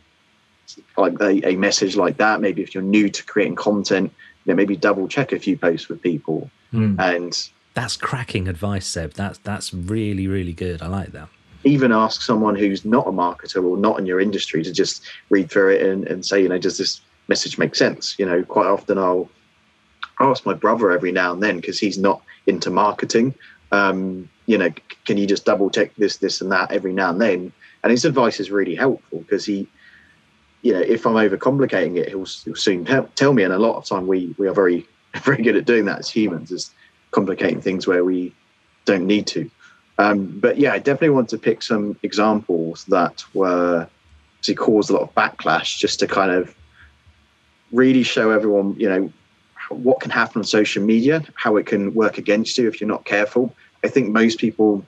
like 0.96 1.20
a, 1.20 1.48
a 1.48 1.56
message 1.56 1.96
like 1.96 2.16
that, 2.16 2.40
maybe 2.40 2.62
if 2.62 2.74
you're 2.74 2.82
new 2.82 3.08
to 3.08 3.24
creating 3.24 3.54
content, 3.54 4.12
you 4.44 4.52
know, 4.52 4.56
maybe 4.56 4.76
double 4.76 5.08
check 5.08 5.32
a 5.32 5.38
few 5.38 5.56
posts 5.56 5.88
with 5.88 6.00
people. 6.02 6.50
Mm. 6.72 6.98
And 6.98 7.50
that's 7.74 7.96
cracking 7.96 8.48
advice, 8.48 8.86
Seb. 8.86 9.12
That's 9.12 9.38
that's 9.38 9.74
really 9.74 10.26
really 10.26 10.52
good. 10.52 10.82
I 10.82 10.88
like 10.88 11.12
that. 11.12 11.28
Even 11.64 11.92
ask 11.92 12.20
someone 12.20 12.56
who's 12.56 12.84
not 12.84 13.06
a 13.06 13.10
marketer 13.10 13.64
or 13.64 13.76
not 13.78 13.98
in 13.98 14.04
your 14.04 14.20
industry 14.20 14.62
to 14.62 14.72
just 14.72 15.02
read 15.30 15.50
through 15.50 15.70
it 15.70 15.82
and, 15.82 16.06
and 16.06 16.24
say, 16.24 16.42
you 16.42 16.48
know, 16.48 16.58
does 16.58 16.76
this 16.76 17.00
message 17.28 17.56
make 17.56 17.74
sense? 17.74 18.18
You 18.18 18.26
know, 18.26 18.42
quite 18.44 18.66
often 18.66 18.98
I'll 18.98 19.30
ask 20.20 20.44
my 20.44 20.52
brother 20.52 20.90
every 20.90 21.10
now 21.10 21.32
and 21.32 21.42
then 21.42 21.56
because 21.56 21.78
he's 21.78 21.98
not 21.98 22.22
into 22.46 22.70
marketing. 22.70 23.34
Um, 23.72 24.28
you 24.46 24.58
know, 24.58 24.70
can 25.06 25.16
you 25.16 25.26
just 25.26 25.46
double 25.46 25.70
check 25.70 25.94
this, 25.96 26.18
this, 26.18 26.40
and 26.40 26.52
that 26.52 26.70
every 26.70 26.92
now 26.92 27.10
and 27.10 27.20
then? 27.20 27.52
And 27.84 27.90
his 27.90 28.04
advice 28.04 28.40
is 28.40 28.50
really 28.50 28.74
helpful 28.74 29.20
because 29.20 29.44
he 29.44 29.68
you 30.62 30.72
know 30.72 30.80
if 30.80 31.06
i'm 31.06 31.14
overcomplicating 31.14 31.96
it 31.96 32.08
he'll, 32.08 32.24
he'll 32.24 32.56
soon 32.56 32.84
tell, 32.84 33.04
tell 33.14 33.32
me. 33.32 33.44
And 33.44 33.52
a 33.52 33.58
lot 33.58 33.76
of 33.76 33.84
time 33.84 34.08
we 34.08 34.34
we 34.38 34.48
are 34.48 34.54
very 34.54 34.84
very 35.22 35.42
good 35.42 35.54
at 35.54 35.66
doing 35.66 35.84
that 35.84 36.00
as 36.00 36.10
humans 36.10 36.50
is 36.50 36.74
complicating 37.12 37.60
things 37.60 37.86
where 37.86 38.04
we 38.04 38.34
don't 38.86 39.06
need 39.06 39.26
to. 39.28 39.48
Um, 39.98 40.40
but 40.40 40.58
yeah 40.58 40.72
i 40.72 40.78
definitely 40.78 41.10
want 41.10 41.28
to 41.28 41.38
pick 41.38 41.62
some 41.62 41.96
examples 42.02 42.84
that 42.86 43.24
were 43.32 43.86
to 44.42 44.54
cause 44.54 44.90
a 44.90 44.94
lot 44.94 45.02
of 45.02 45.14
backlash 45.14 45.78
just 45.78 46.00
to 46.00 46.08
kind 46.08 46.32
of 46.32 46.52
really 47.70 48.02
show 48.02 48.32
everyone 48.32 48.74
you 48.76 48.88
know 48.88 49.12
what 49.70 50.00
can 50.00 50.10
happen 50.10 50.40
on 50.40 50.44
social 50.44 50.82
media 50.82 51.22
how 51.36 51.56
it 51.56 51.66
can 51.66 51.94
work 51.94 52.18
against 52.18 52.58
you 52.58 52.66
if 52.66 52.80
you're 52.80 52.88
not 52.88 53.04
careful. 53.04 53.54
I 53.84 53.88
think 53.88 54.10
most 54.10 54.38
people 54.38 54.84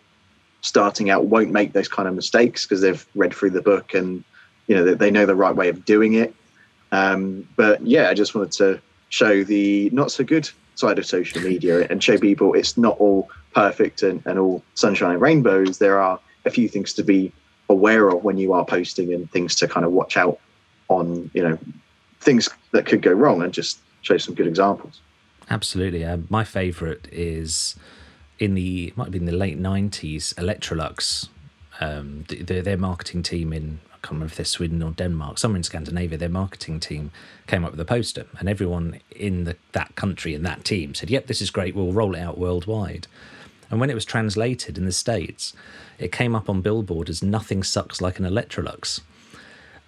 starting 0.60 1.10
out 1.10 1.26
won't 1.26 1.50
make 1.50 1.72
those 1.72 1.88
kind 1.88 2.08
of 2.08 2.14
mistakes 2.14 2.64
because 2.64 2.80
they've 2.80 3.06
read 3.14 3.34
through 3.34 3.50
the 3.50 3.62
book 3.62 3.94
and 3.94 4.24
you 4.66 4.74
know 4.74 4.94
they, 4.94 5.10
know 5.10 5.26
the 5.26 5.34
right 5.34 5.54
way 5.54 5.68
of 5.68 5.84
doing 5.84 6.14
it. 6.14 6.34
Um, 6.92 7.48
but 7.56 7.84
yeah, 7.86 8.08
I 8.08 8.14
just 8.14 8.34
wanted 8.34 8.52
to 8.52 8.80
show 9.08 9.44
the 9.44 9.90
not 9.90 10.10
so 10.10 10.24
good 10.24 10.48
side 10.74 10.98
of 10.98 11.06
social 11.06 11.40
media 11.40 11.86
and 11.88 12.02
show 12.02 12.18
people 12.18 12.52
it's 12.54 12.76
not 12.76 12.98
all 12.98 13.30
perfect 13.54 14.02
and, 14.02 14.22
and 14.26 14.38
all 14.38 14.62
sunshine 14.74 15.12
and 15.12 15.20
rainbows. 15.20 15.78
There 15.78 16.00
are 16.00 16.20
a 16.44 16.50
few 16.50 16.68
things 16.68 16.92
to 16.94 17.02
be 17.02 17.32
aware 17.68 18.08
of 18.08 18.22
when 18.22 18.38
you 18.38 18.52
are 18.52 18.64
posting 18.64 19.12
and 19.12 19.30
things 19.30 19.54
to 19.56 19.68
kind 19.68 19.84
of 19.86 19.92
watch 19.92 20.16
out 20.16 20.38
on, 20.88 21.30
you 21.34 21.42
know, 21.42 21.58
things 22.20 22.48
that 22.72 22.86
could 22.86 23.02
go 23.02 23.12
wrong 23.12 23.42
and 23.42 23.52
just 23.52 23.78
show 24.02 24.18
some 24.18 24.34
good 24.34 24.46
examples. 24.46 25.00
Absolutely. 25.50 26.04
Uh, 26.04 26.18
my 26.28 26.44
favorite 26.44 27.08
is 27.10 27.76
in 28.38 28.54
the 28.54 28.92
might 28.96 29.04
have 29.04 29.12
been 29.12 29.26
the 29.26 29.32
late 29.32 29.58
nineties, 29.58 30.34
Electrolux, 30.36 31.28
um, 31.80 32.24
the, 32.28 32.60
their 32.60 32.76
marketing 32.76 33.22
team 33.22 33.52
in 33.52 33.80
I 33.92 33.98
can't 34.00 34.12
remember 34.12 34.26
if 34.26 34.36
they're 34.36 34.44
Sweden 34.44 34.82
or 34.82 34.92
Denmark, 34.92 35.38
somewhere 35.38 35.56
in 35.56 35.62
Scandinavia, 35.62 36.18
their 36.18 36.28
marketing 36.28 36.78
team 36.80 37.10
came 37.46 37.64
up 37.64 37.72
with 37.72 37.80
a 37.80 37.84
poster, 37.84 38.26
and 38.38 38.48
everyone 38.48 39.00
in 39.10 39.44
the, 39.44 39.56
that 39.72 39.96
country 39.96 40.34
and 40.34 40.44
that 40.46 40.64
team 40.64 40.94
said, 40.94 41.10
"Yep, 41.10 41.26
this 41.26 41.42
is 41.42 41.50
great. 41.50 41.74
We'll 41.74 41.92
roll 41.92 42.14
it 42.14 42.20
out 42.20 42.38
worldwide." 42.38 43.06
And 43.68 43.80
when 43.80 43.90
it 43.90 43.94
was 43.94 44.04
translated 44.04 44.78
in 44.78 44.84
the 44.84 44.92
states, 44.92 45.54
it 45.98 46.12
came 46.12 46.36
up 46.36 46.48
on 46.48 46.60
Billboard 46.60 47.08
as 47.08 47.22
"Nothing 47.22 47.62
sucks 47.62 48.00
like 48.00 48.18
an 48.18 48.24
Electrolux." 48.24 49.00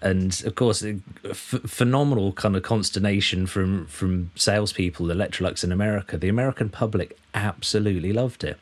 And 0.00 0.42
of 0.44 0.54
course, 0.54 0.84
phenomenal 1.32 2.32
kind 2.32 2.56
of 2.56 2.62
consternation 2.62 3.46
from 3.46 3.86
from 3.86 4.30
salespeople, 4.34 5.06
Electrolux 5.06 5.64
in 5.64 5.72
America. 5.72 6.16
The 6.16 6.28
American 6.28 6.68
public 6.68 7.18
absolutely 7.34 8.12
loved 8.12 8.44
it, 8.44 8.58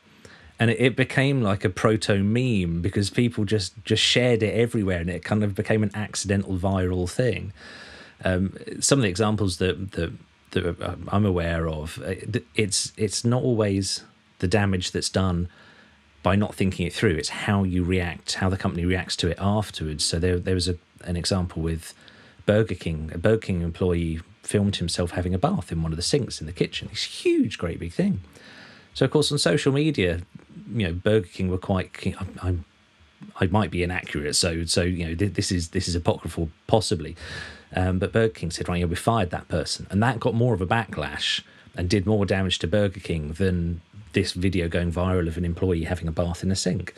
and 0.59 0.71
it, 0.71 0.79
it 0.79 0.95
became 0.95 1.41
like 1.41 1.63
a 1.63 1.69
proto 1.69 2.23
meme 2.23 2.81
because 2.81 3.09
people 3.09 3.45
just 3.45 3.73
just 3.85 4.03
shared 4.03 4.41
it 4.41 4.53
everywhere, 4.53 4.99
and 4.99 5.09
it 5.09 5.23
kind 5.23 5.43
of 5.43 5.53
became 5.53 5.83
an 5.83 5.91
accidental 5.93 6.57
viral 6.57 7.09
thing. 7.09 7.53
Um, 8.23 8.55
some 8.79 8.99
of 8.99 9.03
the 9.03 9.09
examples 9.09 9.57
that 9.57 9.91
that 9.91 10.13
that 10.51 10.97
I'm 11.09 11.25
aware 11.25 11.69
of, 11.69 12.01
uh, 12.03 12.15
it's 12.55 12.93
it's 12.97 13.23
not 13.23 13.43
always 13.43 14.03
the 14.39 14.47
damage 14.47 14.91
that's 14.91 15.09
done 15.09 15.49
by 16.23 16.35
not 16.35 16.55
thinking 16.55 16.85
it 16.85 16.93
through. 16.93 17.15
It's 17.15 17.29
how 17.29 17.63
you 17.63 17.83
react, 17.83 18.35
how 18.35 18.49
the 18.49 18.57
company 18.57 18.85
reacts 18.85 19.15
to 19.17 19.29
it 19.29 19.37
afterwards. 19.39 20.03
So 20.03 20.19
there, 20.19 20.37
there 20.37 20.55
was 20.55 20.67
a, 20.67 20.75
an 21.03 21.15
example 21.15 21.61
with 21.61 21.93
Burger 22.45 22.75
King. 22.75 23.11
A 23.13 23.17
Burger 23.17 23.41
King 23.41 23.61
employee 23.61 24.21
filmed 24.43 24.77
himself 24.77 25.11
having 25.11 25.33
a 25.33 25.37
bath 25.37 25.71
in 25.71 25.83
one 25.83 25.91
of 25.91 25.97
the 25.97 26.01
sinks 26.01 26.39
in 26.39 26.47
the 26.47 26.53
kitchen. 26.53 26.87
This 26.89 27.03
huge, 27.03 27.57
great 27.57 27.79
big 27.79 27.93
thing. 27.93 28.21
So 28.93 29.05
of 29.05 29.11
course 29.11 29.31
on 29.31 29.37
social 29.37 29.71
media, 29.71 30.21
you 30.73 30.87
know, 30.87 30.93
Burger 30.93 31.27
King 31.27 31.49
were 31.49 31.57
quite. 31.57 31.91
I'm, 32.19 32.39
I'm 32.41 32.65
I 33.39 33.47
might 33.47 33.71
be 33.71 33.83
inaccurate, 33.83 34.35
so 34.35 34.65
so 34.65 34.81
you 34.81 35.05
know 35.05 35.15
this 35.15 35.51
is 35.51 35.69
this 35.69 35.87
is 35.87 35.95
apocryphal 35.95 36.49
possibly, 36.67 37.15
um, 37.75 37.99
but 37.99 38.11
Burger 38.11 38.33
King 38.33 38.51
said 38.51 38.69
right, 38.69 38.79
yeah, 38.79 38.85
we 38.85 38.95
fired 38.95 39.31
that 39.31 39.47
person, 39.47 39.87
and 39.89 40.01
that 40.03 40.19
got 40.19 40.33
more 40.33 40.53
of 40.53 40.61
a 40.61 40.67
backlash 40.67 41.41
and 41.75 41.89
did 41.89 42.05
more 42.05 42.25
damage 42.25 42.59
to 42.59 42.67
Burger 42.67 42.99
King 42.99 43.33
than 43.33 43.81
this 44.13 44.33
video 44.33 44.67
going 44.67 44.91
viral 44.91 45.27
of 45.27 45.37
an 45.37 45.45
employee 45.45 45.83
having 45.83 46.07
a 46.07 46.11
bath 46.11 46.43
in 46.43 46.51
a 46.51 46.55
sink. 46.55 46.93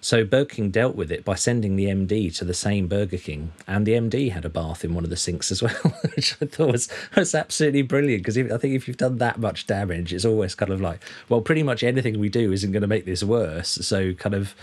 So 0.00 0.24
Burger 0.24 0.46
King 0.46 0.70
dealt 0.70 0.96
with 0.96 1.12
it 1.12 1.24
by 1.24 1.34
sending 1.34 1.76
the 1.76 1.86
MD 1.86 2.34
to 2.38 2.44
the 2.44 2.54
same 2.54 2.88
Burger 2.88 3.18
King, 3.18 3.52
and 3.66 3.86
the 3.86 3.92
MD 3.92 4.32
had 4.32 4.44
a 4.44 4.48
bath 4.48 4.84
in 4.84 4.94
one 4.94 5.04
of 5.04 5.10
the 5.10 5.16
sinks 5.16 5.52
as 5.52 5.62
well, 5.62 5.74
which 6.14 6.36
I 6.40 6.46
thought 6.46 6.72
was, 6.72 6.88
was 7.14 7.34
absolutely 7.34 7.82
brilliant. 7.82 8.22
Because 8.22 8.38
I 8.38 8.56
think 8.56 8.74
if 8.74 8.88
you've 8.88 8.96
done 8.96 9.18
that 9.18 9.38
much 9.38 9.66
damage, 9.66 10.12
it's 10.12 10.24
always 10.24 10.54
kind 10.54 10.72
of 10.72 10.80
like, 10.80 11.02
well, 11.28 11.40
pretty 11.40 11.62
much 11.62 11.82
anything 11.82 12.18
we 12.18 12.28
do 12.28 12.52
isn't 12.52 12.72
going 12.72 12.82
to 12.82 12.88
make 12.88 13.04
this 13.04 13.22
worse. 13.22 13.68
So 13.68 14.14
kind 14.14 14.34
of 14.34 14.54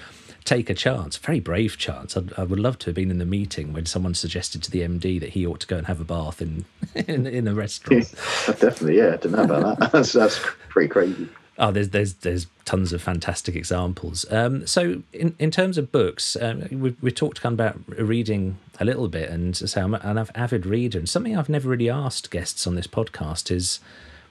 take 0.47 0.69
a 0.69 0.73
chance, 0.73 1.17
very 1.17 1.41
brave 1.41 1.77
chance. 1.77 2.15
I'd, 2.15 2.33
I 2.33 2.43
would 2.43 2.59
love 2.59 2.79
to 2.79 2.85
have 2.87 2.95
been 2.95 3.11
in 3.11 3.17
the 3.17 3.25
meeting 3.25 3.73
when 3.73 3.85
someone 3.85 4.13
suggested 4.13 4.63
to 4.63 4.71
the 4.71 4.79
MD 4.79 5.19
that 5.19 5.29
he 5.29 5.45
ought 5.45 5.59
to 5.59 5.67
go 5.67 5.77
and 5.77 5.87
have 5.87 5.99
a 5.99 6.05
bath 6.05 6.41
in 6.41 6.65
in, 6.95 7.27
in 7.27 7.47
a 7.47 7.53
restaurant. 7.53 8.09
Definitely, 8.45 8.97
yeah. 8.97 9.09
I 9.09 9.17
didn't 9.17 9.33
know 9.33 9.43
about 9.43 9.79
that. 9.79 9.91
that's, 9.91 10.13
that's 10.13 10.39
pretty 10.69 10.87
crazy. 10.87 11.27
Oh, 11.59 11.71
there's 11.71 11.89
there's 11.89 12.13
there's 12.15 12.47
tons 12.65 12.93
of 12.93 13.01
fantastic 13.01 13.55
examples. 13.55 14.31
Um, 14.31 14.67
so 14.67 15.01
in, 15.11 15.35
in 15.39 15.49
terms 15.49 15.77
of 15.77 15.91
books, 15.91 16.37
um, 16.39 16.67
we 16.71 16.95
we 17.01 17.11
talked 17.11 17.41
kind 17.41 17.59
of 17.59 17.59
about 17.59 17.81
reading 17.99 18.57
a 18.79 18.85
little 18.85 19.07
bit, 19.07 19.29
and 19.29 19.57
so 19.57 19.81
I'm 19.81 19.95
an 19.95 20.27
avid 20.35 20.65
reader. 20.65 20.99
And 20.99 21.09
something 21.09 21.35
I've 21.35 21.49
never 21.49 21.69
really 21.69 21.89
asked 21.89 22.29
guests 22.29 22.67
on 22.67 22.75
this 22.75 22.87
podcast 22.87 23.49
is 23.49 23.79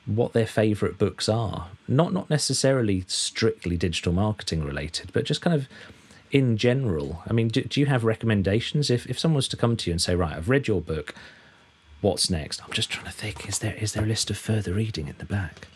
what 0.06 0.34
their 0.34 0.46
favourite 0.46 0.98
books 0.98 1.28
are. 1.28 1.68
Not 1.88 2.12
not 2.12 2.30
necessarily 2.30 3.04
strictly 3.08 3.76
digital 3.76 4.12
marketing 4.12 4.64
related, 4.64 5.12
but 5.12 5.24
just 5.24 5.40
kind 5.40 5.54
of 5.54 5.68
in 6.30 6.56
general. 6.56 7.22
I 7.26 7.32
mean, 7.32 7.48
do, 7.48 7.62
do 7.62 7.80
you 7.80 7.86
have 7.86 8.04
recommendations? 8.04 8.88
If 8.88 9.06
if 9.06 9.18
someone 9.18 9.36
was 9.36 9.48
to 9.48 9.56
come 9.56 9.76
to 9.76 9.90
you 9.90 9.94
and 9.94 10.00
say, 10.00 10.14
right, 10.14 10.36
I've 10.36 10.48
read 10.48 10.68
your 10.68 10.80
book, 10.80 11.12
what's 12.00 12.30
next? 12.30 12.62
I'm 12.64 12.72
just 12.72 12.90
trying 12.90 13.06
to 13.06 13.12
think. 13.12 13.48
Is 13.48 13.58
there 13.58 13.74
is 13.74 13.94
there 13.94 14.04
a 14.04 14.06
list 14.06 14.30
of 14.30 14.38
further 14.38 14.74
reading 14.74 15.08
in 15.08 15.16
the 15.18 15.24
back? 15.24 15.66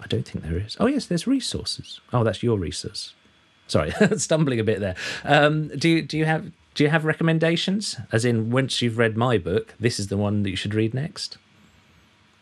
I 0.00 0.06
don't 0.06 0.26
think 0.26 0.44
there 0.44 0.58
is. 0.58 0.76
Oh 0.80 0.86
yes, 0.86 1.06
there's 1.06 1.26
resources. 1.26 2.00
Oh, 2.12 2.24
that's 2.24 2.42
your 2.42 2.58
resource. 2.58 3.14
Sorry, 3.66 3.92
stumbling 4.16 4.60
a 4.60 4.64
bit 4.64 4.80
there. 4.80 4.96
Um, 5.24 5.68
do 5.68 5.88
you 5.88 6.02
do 6.02 6.18
you 6.18 6.24
have 6.24 6.50
do 6.74 6.84
you 6.84 6.90
have 6.90 7.04
recommendations? 7.04 7.96
As 8.12 8.24
in, 8.24 8.50
once 8.50 8.80
you've 8.82 8.98
read 8.98 9.16
my 9.16 9.38
book, 9.38 9.74
this 9.78 9.98
is 9.98 10.08
the 10.08 10.16
one 10.16 10.42
that 10.42 10.50
you 10.50 10.56
should 10.56 10.74
read 10.74 10.94
next. 10.94 11.38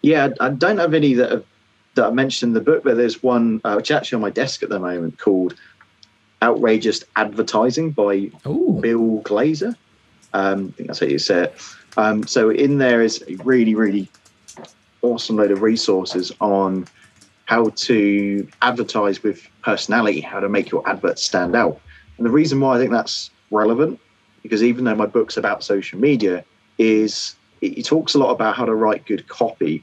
Yeah, 0.02 0.30
I 0.40 0.50
don't 0.50 0.78
have 0.78 0.94
any 0.94 1.14
that 1.14 1.30
have, 1.30 1.44
that 1.94 2.06
I 2.06 2.10
mentioned 2.10 2.50
in 2.50 2.54
the 2.54 2.60
book, 2.60 2.84
but 2.84 2.96
there's 2.96 3.22
one 3.22 3.60
uh, 3.64 3.74
which 3.74 3.90
is 3.90 3.96
actually 3.96 4.16
on 4.16 4.22
my 4.22 4.30
desk 4.30 4.62
at 4.62 4.68
the 4.68 4.78
moment 4.78 5.18
called 5.18 5.54
"Outrageous 6.42 7.04
Advertising" 7.16 7.90
by 7.90 8.30
Ooh. 8.46 8.78
Bill 8.80 9.20
Glazer. 9.22 9.74
Um, 10.34 10.68
I 10.68 10.76
think 10.76 10.86
that's 10.88 11.00
how 11.00 11.06
you 11.06 11.18
say 11.18 11.44
it. 11.44 11.54
Um, 11.96 12.26
so 12.26 12.50
in 12.50 12.78
there 12.78 13.02
is 13.02 13.24
a 13.26 13.34
really, 13.36 13.74
really 13.74 14.08
awesome 15.02 15.36
load 15.36 15.50
of 15.50 15.62
resources 15.62 16.32
on 16.40 16.86
how 17.48 17.70
to 17.70 18.46
advertise 18.60 19.22
with 19.22 19.48
personality, 19.62 20.20
how 20.20 20.38
to 20.38 20.50
make 20.50 20.70
your 20.70 20.86
adverts 20.86 21.24
stand 21.24 21.56
out. 21.56 21.80
And 22.18 22.26
the 22.26 22.30
reason 22.30 22.60
why 22.60 22.76
I 22.76 22.78
think 22.78 22.90
that's 22.90 23.30
relevant, 23.50 23.98
because 24.42 24.62
even 24.62 24.84
though 24.84 24.94
my 24.94 25.06
book's 25.06 25.38
about 25.38 25.64
social 25.64 25.98
media, 25.98 26.44
is 26.76 27.36
it, 27.62 27.86
talks 27.86 28.14
a 28.14 28.18
lot 28.18 28.32
about 28.32 28.54
how 28.54 28.66
to 28.66 28.74
write 28.74 29.06
good 29.06 29.26
copy. 29.28 29.82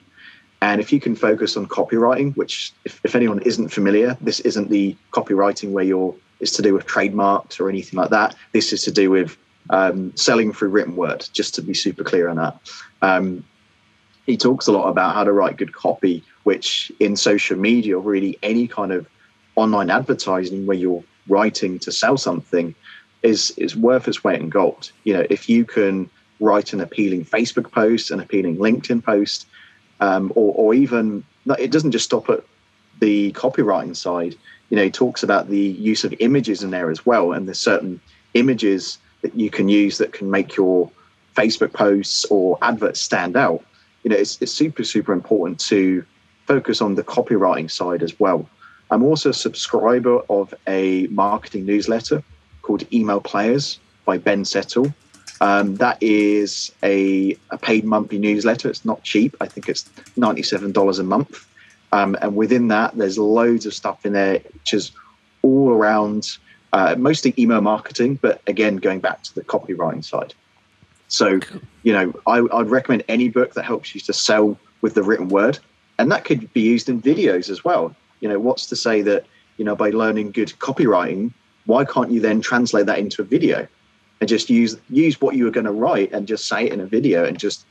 And 0.62 0.80
if 0.80 0.94
you 0.94 1.00
can 1.00 1.16
focus 1.16 1.58
on 1.58 1.66
copywriting, 1.66 2.38
which 2.38 2.72
if, 2.86 3.02
if 3.04 3.16
anyone 3.16 3.42
isn't 3.42 3.70
familiar, 3.70 4.16
this 4.22 4.42
isn't 4.42 4.70
the 4.70 4.96
copywriting 5.12 5.72
where 5.72 5.84
you're 5.84 6.14
it's 6.40 6.52
to 6.52 6.62
do 6.62 6.76
with 6.76 6.86
trademarks 6.86 7.60
or 7.60 7.68
anything 7.68 7.98
like 7.98 8.12
that. 8.12 8.36
This 8.52 8.74
is 8.74 8.84
to 8.84 8.92
do 8.92 9.10
with 9.10 9.38
um, 9.72 10.16
selling 10.16 10.54
through 10.54 10.70
written 10.70 10.96
word, 10.96 11.28
just 11.34 11.56
to 11.56 11.64
be 11.64 11.74
super 11.74 12.04
clear 12.04 12.30
on 12.30 12.36
that. 12.36 12.60
Um, 13.02 13.44
he 14.26 14.38
talks 14.38 14.68
a 14.68 14.72
lot 14.72 14.88
about 14.88 15.14
how 15.14 15.24
to 15.24 15.32
write 15.32 15.58
good 15.58 15.74
copy, 15.74 16.24
which 16.44 16.92
in 17.00 17.16
social 17.16 17.58
media, 17.58 17.98
really 17.98 18.38
any 18.42 18.68
kind 18.68 18.92
of 18.92 19.08
online 19.56 19.90
advertising 19.90 20.66
where 20.66 20.78
you're 20.78 21.04
writing 21.28 21.80
to 21.80 21.92
sell 21.92 22.18
something, 22.18 22.74
is 23.24 23.52
is 23.52 23.76
worth 23.76 24.08
its 24.08 24.24
weight 24.24 24.42
in 24.42 24.50
gold. 24.50 24.92
You 25.04 25.14
know, 25.14 25.26
if 25.30 25.50
you 25.50 25.66
can 25.66 26.10
write 26.40 26.74
an 26.74 26.82
appealing 26.82 27.26
Facebook 27.26 27.72
post, 27.72 28.12
an 28.12 28.20
appealing 28.20 28.58
LinkedIn 28.58 29.04
post, 29.04 29.48
um, 30.00 30.32
or, 30.36 30.54
or 30.56 30.74
even 30.74 31.24
it 31.58 31.72
doesn't 31.72 31.92
just 31.92 32.06
stop 32.06 32.30
at 32.30 32.44
the 33.00 33.32
copywriting 33.34 33.96
side. 33.96 34.36
You 34.70 34.78
know, 34.78 34.84
he 34.84 34.92
talks 34.92 35.22
about 35.22 35.50
the 35.50 35.60
use 35.60 36.04
of 36.04 36.14
images 36.20 36.64
in 36.64 36.72
there 36.72 36.90
as 36.90 37.06
well, 37.06 37.32
and 37.32 37.48
there's 37.48 37.60
certain 37.60 38.02
images 38.34 38.98
that 39.22 39.36
you 39.36 39.50
can 39.50 39.70
use 39.70 40.00
that 40.00 40.14
can 40.14 40.30
make 40.32 40.56
your 40.56 40.92
Facebook 41.36 41.74
posts 41.74 42.26
or 42.26 42.58
adverts 42.62 43.02
stand 43.02 43.38
out 43.38 43.64
you 44.06 44.12
know, 44.12 44.16
it's, 44.16 44.40
it's 44.40 44.52
super, 44.52 44.84
super 44.84 45.12
important 45.12 45.60
to 45.60 46.06
focus 46.46 46.80
on 46.80 46.94
the 46.94 47.04
copywriting 47.04 47.70
side 47.70 48.04
as 48.04 48.18
well. 48.20 48.48
I'm 48.92 49.04
also 49.04 49.32
a 49.32 49.34
subscriber 49.34 50.20
of 50.30 50.54
a 50.68 51.08
marketing 51.08 51.66
newsletter 51.66 52.24
called 52.62 52.84
Email 52.94 53.20
Players 53.20 53.80
by 54.06 54.20
Ben 54.20 54.46
Settle. 54.46 54.94
Um, 55.42 55.76
that 55.78 55.98
is 56.02 56.72
a, 56.84 57.36
a, 57.50 57.58
paid 57.58 57.84
monthly 57.84 58.20
newsletter. 58.20 58.70
It's 58.70 58.86
not 58.86 59.04
cheap. 59.04 59.36
I 59.42 59.48
think 59.48 59.68
it's 59.68 59.90
$97 60.18 61.00
a 61.00 61.04
month. 61.04 61.48
Um, 61.92 62.16
and 62.22 62.36
within 62.36 62.68
that, 62.68 62.96
there's 62.96 63.18
loads 63.18 63.66
of 63.66 63.74
stuff 63.74 64.06
in 64.06 64.14
there, 64.14 64.40
which 64.54 64.74
is 64.76 64.92
all 65.42 65.72
around 65.72 66.38
uh, 66.74 66.96
mostly 66.98 67.34
email 67.40 67.62
marketing, 67.62 68.20
but 68.22 68.42
again, 68.46 68.78
going 68.78 69.00
back 69.00 69.24
to 69.24 69.34
the 69.34 69.44
copywriting 69.44 70.06
side. 70.06 70.36
So, 71.08 71.40
you 71.84 71.94
know, 71.94 72.14
I, 72.26 72.42
would 72.42 72.70
recommend 72.70 73.04
any 73.08 73.30
book 73.30 73.54
that 73.54 73.64
helps 73.64 73.94
you 73.94 74.02
to 74.02 74.14
sell 74.14 74.58
with 74.82 74.96
the 74.96 75.04
written 75.04 75.30
word. 75.30 75.60
And 75.98 76.12
that 76.12 76.26
could 76.26 76.52
be 76.54 76.62
used 76.62 76.90
in 76.90 77.02
videos 77.02 77.50
as 77.50 77.64
well. 77.64 77.96
You 78.20 78.30
know, 78.30 78.40
what's 78.40 78.66
to 78.68 78.76
say 78.76 79.02
that, 79.04 79.26
you 79.58 79.66
know, 79.66 79.76
by 79.76 79.92
learning 79.92 80.32
good 80.32 80.50
copywriting, 80.60 81.32
why 81.66 81.86
can't 81.86 82.12
you 82.12 82.20
then 82.20 82.42
translate 82.42 82.86
that 82.88 83.00
into 83.00 83.22
a 83.22 83.26
video 83.26 83.68
and 84.20 84.30
just 84.30 84.50
use 84.50 84.78
use 84.90 85.20
what 85.20 85.36
you 85.36 85.46
were 85.46 85.52
going 85.52 85.66
to 85.66 85.72
write 85.72 86.12
and 86.12 86.28
just 86.28 86.48
say 86.48 86.66
it 86.66 86.74
in 86.74 86.80
a 86.80 86.86
video 86.86 87.26
and 87.26 87.40
just 87.40 87.66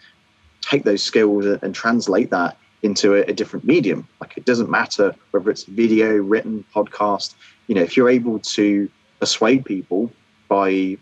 take 0.61 0.85
those 0.85 1.03
skills 1.03 1.45
and 1.45 1.75
translate 1.75 2.31
that 2.31 2.57
into 2.83 3.15
a, 3.15 3.21
a 3.23 3.33
different 3.33 3.65
medium. 3.65 4.07
Like 4.21 4.37
it 4.37 4.45
doesn't 4.45 4.71
matter 4.71 5.15
whether 5.31 5.51
it's 5.51 5.65
video, 5.65 6.17
written, 6.17 6.65
podcast. 6.75 7.35
You 7.67 7.75
know, 7.75 7.83
if 7.83 7.97
you're 7.97 8.11
able 8.11 8.39
to 8.41 8.91
persuade 9.21 9.65
people 9.65 10.13
by 10.49 10.99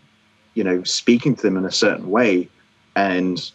you 0.53 0.63
know 0.63 0.83
speaking 0.83 1.35
to 1.35 1.41
them 1.41 1.57
in 1.57 1.65
a 1.65 1.71
certain 1.71 2.09
way 2.09 2.47
and 2.95 3.51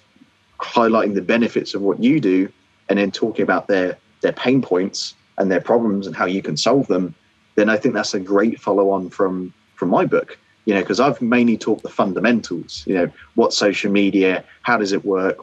highlighting 0.60 1.14
the 1.14 1.22
benefits 1.22 1.74
of 1.74 1.82
what 1.82 2.02
you 2.02 2.20
do 2.20 2.50
and 2.88 2.98
then 2.98 3.10
talking 3.10 3.42
about 3.42 3.68
their 3.68 3.96
their 4.20 4.32
pain 4.32 4.60
points 4.60 5.14
and 5.38 5.50
their 5.50 5.60
problems 5.60 6.06
and 6.06 6.16
how 6.16 6.26
you 6.26 6.42
can 6.42 6.56
solve 6.56 6.86
them 6.88 7.14
then 7.54 7.68
i 7.68 7.76
think 7.76 7.94
that's 7.94 8.14
a 8.14 8.20
great 8.20 8.60
follow 8.60 8.90
on 8.90 9.08
from 9.10 9.52
from 9.74 9.88
my 9.90 10.04
book. 10.04 10.36
You 10.64 10.74
know 10.74 10.80
because 10.80 11.00
i've 11.00 11.22
mainly 11.22 11.56
taught 11.56 11.82
the 11.82 11.88
fundamentals 11.88 12.84
you 12.86 12.94
know 12.94 13.10
what 13.36 13.54
social 13.54 13.90
media 13.90 14.44
how 14.62 14.76
does 14.76 14.92
it 14.92 15.04
work 15.04 15.38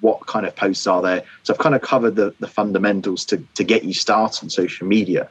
what 0.00 0.26
kind 0.26 0.46
of 0.46 0.54
posts 0.54 0.86
are 0.86 1.02
there? 1.02 1.22
So 1.42 1.54
i've 1.54 1.58
kind 1.58 1.74
of 1.74 1.82
covered 1.82 2.16
the, 2.16 2.34
the 2.40 2.46
fundamentals 2.46 3.24
to, 3.26 3.42
to 3.54 3.64
get 3.64 3.84
you 3.84 3.94
started 3.94 4.44
on 4.44 4.50
social 4.50 4.86
media. 4.86 5.30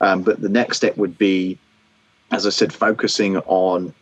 Um, 0.00 0.22
but 0.22 0.40
the 0.40 0.48
next 0.48 0.78
step 0.78 0.96
would 0.96 1.16
be 1.16 1.58
as 2.30 2.46
i 2.46 2.50
said 2.50 2.72
focusing 2.72 3.38
on 3.38 3.94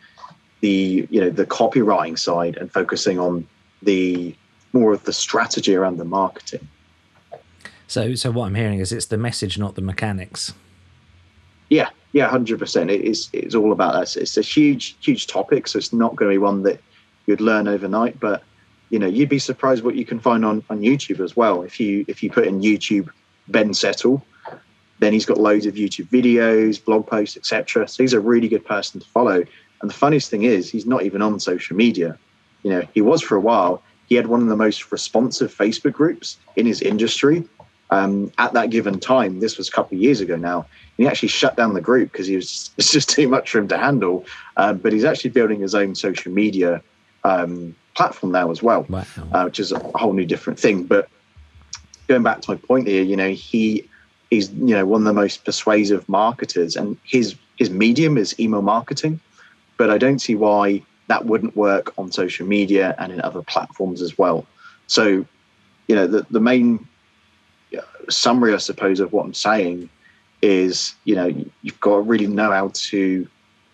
the 0.61 1.07
you 1.09 1.21
know 1.21 1.29
the 1.29 1.45
copywriting 1.45 2.17
side 2.17 2.57
and 2.57 2.71
focusing 2.71 3.19
on 3.19 3.47
the 3.81 4.35
more 4.73 4.93
of 4.93 5.03
the 5.03 5.13
strategy 5.13 5.75
around 5.75 5.97
the 5.97 6.05
marketing. 6.05 6.67
So, 7.87 8.15
so 8.15 8.31
what 8.31 8.47
I'm 8.47 8.55
hearing 8.55 8.79
is 8.79 8.91
it's 8.91 9.05
the 9.05 9.17
message, 9.17 9.57
not 9.57 9.75
the 9.75 9.81
mechanics. 9.81 10.53
Yeah, 11.69 11.89
yeah, 12.13 12.27
hundred 12.27 12.59
percent. 12.59 12.89
It 12.89 13.01
is. 13.01 13.29
It's 13.33 13.55
all 13.55 13.71
about 13.71 13.93
that. 13.93 14.15
It's 14.17 14.37
a 14.37 14.41
huge, 14.41 14.95
huge 15.01 15.27
topic. 15.27 15.67
So 15.67 15.77
it's 15.77 15.93
not 15.93 16.15
going 16.15 16.31
to 16.31 16.33
be 16.33 16.37
one 16.37 16.63
that 16.63 16.81
you'd 17.25 17.41
learn 17.41 17.67
overnight. 17.67 18.19
But 18.19 18.43
you 18.89 18.99
know, 18.99 19.07
you'd 19.07 19.29
be 19.29 19.39
surprised 19.39 19.83
what 19.83 19.95
you 19.95 20.05
can 20.05 20.19
find 20.19 20.45
on 20.45 20.63
on 20.69 20.81
YouTube 20.81 21.19
as 21.19 21.35
well. 21.35 21.63
If 21.63 21.79
you 21.79 22.05
if 22.07 22.23
you 22.23 22.29
put 22.29 22.45
in 22.45 22.61
YouTube 22.61 23.09
Ben 23.47 23.73
Settle, 23.73 24.25
then 24.99 25.13
he's 25.13 25.25
got 25.25 25.37
loads 25.37 25.65
of 25.65 25.75
YouTube 25.75 26.09
videos, 26.09 26.83
blog 26.83 27.07
posts, 27.07 27.37
etc. 27.37 27.87
So 27.87 28.03
he's 28.03 28.13
a 28.13 28.19
really 28.19 28.47
good 28.47 28.65
person 28.65 28.99
to 28.99 29.07
follow. 29.07 29.43
And 29.85 29.91
the 29.91 29.95
funniest 29.95 30.31
thing 30.31 30.41
is, 30.41 30.67
he's 30.67 30.87
not 30.87 31.03
even 31.03 31.21
on 31.21 31.39
social 31.39 31.77
media. 31.77 32.17
You 32.63 32.71
know, 32.71 32.81
he 32.95 33.01
was 33.01 33.21
for 33.21 33.35
a 33.35 33.39
while. 33.39 33.83
He 34.07 34.15
had 34.15 34.25
one 34.25 34.41
of 34.41 34.47
the 34.47 34.55
most 34.55 34.91
responsive 34.91 35.55
Facebook 35.55 35.93
groups 35.93 36.39
in 36.55 36.65
his 36.65 36.81
industry 36.81 37.47
um, 37.91 38.31
at 38.39 38.53
that 38.53 38.71
given 38.71 38.99
time. 38.99 39.41
This 39.41 39.59
was 39.59 39.69
a 39.69 39.71
couple 39.71 39.95
of 39.95 40.01
years 40.01 40.21
ago 40.21 40.37
now. 40.37 40.61
And 40.61 41.05
he 41.05 41.07
actually 41.07 41.27
shut 41.27 41.55
down 41.55 41.75
the 41.75 41.81
group 41.81 42.11
because 42.11 42.25
he 42.25 42.35
was 42.35 42.71
it's 42.77 42.91
just 42.91 43.09
too 43.09 43.27
much 43.27 43.51
for 43.51 43.59
him 43.59 43.67
to 43.67 43.77
handle. 43.77 44.25
Um, 44.57 44.79
but 44.79 44.91
he's 44.91 45.05
actually 45.05 45.29
building 45.29 45.59
his 45.59 45.75
own 45.75 45.93
social 45.93 46.31
media 46.31 46.81
um, 47.23 47.75
platform 47.93 48.31
now 48.31 48.49
as 48.49 48.63
well, 48.63 48.87
wow. 48.89 49.05
uh, 49.33 49.43
which 49.43 49.59
is 49.59 49.71
a 49.71 49.77
whole 49.93 50.13
new 50.13 50.25
different 50.25 50.57
thing. 50.57 50.85
But 50.85 51.09
going 52.07 52.23
back 52.23 52.41
to 52.41 52.51
my 52.53 52.57
point 52.57 52.87
here, 52.87 53.03
you 53.03 53.15
know, 53.15 53.29
he 53.29 53.87
is 54.31 54.51
you 54.51 54.73
know 54.73 54.87
one 54.87 55.01
of 55.01 55.05
the 55.05 55.13
most 55.13 55.45
persuasive 55.45 56.09
marketers, 56.09 56.75
and 56.75 56.97
his 57.03 57.35
his 57.55 57.69
medium 57.69 58.17
is 58.17 58.33
email 58.39 58.63
marketing 58.63 59.19
but 59.77 59.89
I 59.89 59.97
don't 59.97 60.19
see 60.19 60.35
why 60.35 60.83
that 61.07 61.25
wouldn't 61.25 61.55
work 61.55 61.93
on 61.97 62.11
social 62.11 62.47
media 62.47 62.95
and 62.97 63.11
in 63.11 63.21
other 63.21 63.41
platforms 63.41 64.01
as 64.01 64.17
well. 64.17 64.45
So, 64.87 65.25
you 65.87 65.95
know, 65.95 66.07
the, 66.07 66.25
the 66.29 66.39
main 66.39 66.87
uh, 67.77 67.81
summary, 68.09 68.53
I 68.53 68.57
suppose, 68.57 68.99
of 68.99 69.13
what 69.13 69.25
I'm 69.25 69.33
saying 69.33 69.89
is, 70.41 70.95
you 71.03 71.15
know, 71.15 71.27
you've 71.61 71.79
got 71.79 71.95
to 71.95 72.01
really 72.01 72.27
know 72.27 72.51
how 72.51 72.71
to 72.73 73.27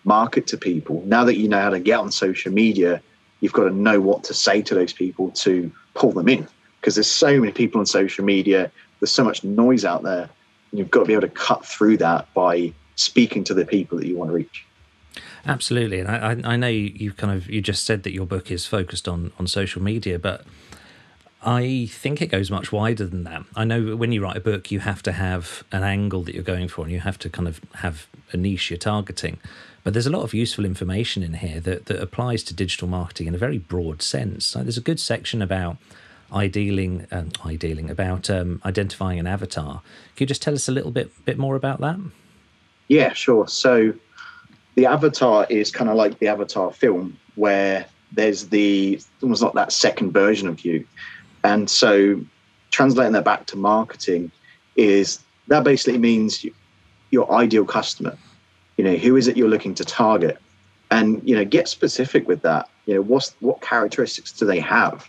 market 0.04 0.46
to 0.48 0.58
people. 0.58 1.02
Now 1.06 1.24
that 1.24 1.36
you 1.36 1.48
know 1.48 1.60
how 1.60 1.70
to 1.70 1.80
get 1.80 1.98
on 1.98 2.10
social 2.10 2.52
media, 2.52 3.00
you've 3.40 3.52
got 3.52 3.64
to 3.64 3.74
know 3.74 4.00
what 4.00 4.24
to 4.24 4.34
say 4.34 4.62
to 4.62 4.74
those 4.74 4.92
people 4.92 5.30
to 5.30 5.70
pull 5.94 6.12
them 6.12 6.28
in. 6.28 6.46
Because 6.80 6.96
there's 6.96 7.10
so 7.10 7.38
many 7.38 7.52
people 7.52 7.78
on 7.78 7.86
social 7.86 8.24
media, 8.24 8.70
there's 9.00 9.12
so 9.12 9.24
much 9.24 9.44
noise 9.44 9.84
out 9.84 10.02
there. 10.02 10.28
You've 10.72 10.90
got 10.90 11.00
to 11.00 11.06
be 11.06 11.12
able 11.12 11.22
to 11.22 11.28
cut 11.28 11.64
through 11.64 11.98
that 11.98 12.32
by 12.34 12.72
speaking 12.96 13.44
to 13.44 13.54
the 13.54 13.64
people 13.64 13.98
that 13.98 14.06
you 14.06 14.16
want 14.16 14.30
to 14.30 14.34
reach. 14.34 14.64
Absolutely, 15.44 15.98
and 15.98 16.08
I, 16.08 16.52
I 16.52 16.56
know 16.56 16.68
you, 16.68 17.12
kind 17.12 17.32
of 17.32 17.50
you 17.50 17.60
just 17.60 17.84
said 17.84 18.04
that 18.04 18.12
your 18.12 18.26
book 18.26 18.50
is 18.50 18.66
focused 18.66 19.08
on 19.08 19.32
on 19.38 19.46
social 19.48 19.82
media, 19.82 20.18
but 20.18 20.44
I 21.42 21.88
think 21.90 22.22
it 22.22 22.28
goes 22.28 22.50
much 22.50 22.70
wider 22.70 23.06
than 23.06 23.24
that. 23.24 23.42
I 23.56 23.64
know 23.64 23.96
when 23.96 24.12
you 24.12 24.22
write 24.22 24.36
a 24.36 24.40
book, 24.40 24.70
you 24.70 24.78
have 24.80 25.02
to 25.02 25.12
have 25.12 25.64
an 25.72 25.82
angle 25.82 26.22
that 26.22 26.34
you're 26.34 26.44
going 26.44 26.68
for, 26.68 26.82
and 26.82 26.92
you 26.92 27.00
have 27.00 27.18
to 27.20 27.28
kind 27.28 27.48
of 27.48 27.60
have 27.76 28.06
a 28.30 28.36
niche 28.36 28.70
you're 28.70 28.78
targeting. 28.78 29.38
But 29.82 29.94
there's 29.94 30.06
a 30.06 30.10
lot 30.10 30.22
of 30.22 30.32
useful 30.32 30.64
information 30.64 31.24
in 31.24 31.34
here 31.34 31.58
that, 31.58 31.86
that 31.86 32.00
applies 32.00 32.44
to 32.44 32.54
digital 32.54 32.86
marketing 32.86 33.26
in 33.26 33.34
a 33.34 33.38
very 33.38 33.58
broad 33.58 34.00
sense. 34.00 34.46
So 34.46 34.62
there's 34.62 34.78
a 34.78 34.82
good 34.82 35.00
section 35.00 35.42
about 35.42 35.76
idealing, 36.30 37.12
um, 37.12 37.30
idealing 37.30 37.90
about 37.90 38.30
um, 38.30 38.62
identifying 38.64 39.18
an 39.18 39.26
avatar. 39.26 39.82
Can 40.14 40.24
you 40.24 40.26
just 40.26 40.42
tell 40.42 40.54
us 40.54 40.68
a 40.68 40.72
little 40.72 40.92
bit 40.92 41.10
bit 41.24 41.36
more 41.36 41.56
about 41.56 41.80
that? 41.80 41.98
Yeah, 42.86 43.12
sure. 43.12 43.48
So 43.48 43.94
the 44.74 44.86
avatar 44.86 45.46
is 45.50 45.70
kind 45.70 45.90
of 45.90 45.96
like 45.96 46.18
the 46.18 46.28
avatar 46.28 46.72
film, 46.72 47.18
where 47.34 47.86
there's 48.12 48.48
the 48.48 49.00
almost 49.22 49.42
like 49.42 49.54
that 49.54 49.72
second 49.72 50.12
version 50.12 50.48
of 50.48 50.64
you 50.64 50.86
and 51.44 51.68
so 51.68 52.20
translating 52.70 53.12
that 53.12 53.24
back 53.24 53.46
to 53.46 53.56
marketing 53.56 54.30
is 54.76 55.18
that 55.48 55.64
basically 55.64 55.98
means 55.98 56.44
your 57.10 57.30
ideal 57.32 57.64
customer. 57.64 58.16
You 58.76 58.84
know, 58.84 58.96
who 58.96 59.16
is 59.16 59.28
it 59.28 59.36
you're 59.36 59.48
looking 59.48 59.74
to 59.74 59.84
target? 59.84 60.38
And, 60.90 61.26
you 61.28 61.34
know, 61.34 61.44
get 61.44 61.68
specific 61.68 62.28
with 62.28 62.42
that. 62.42 62.68
You 62.86 62.94
know, 62.94 63.02
what's 63.02 63.34
what 63.40 63.60
characteristics 63.60 64.32
do 64.32 64.46
they 64.46 64.60
have? 64.60 65.08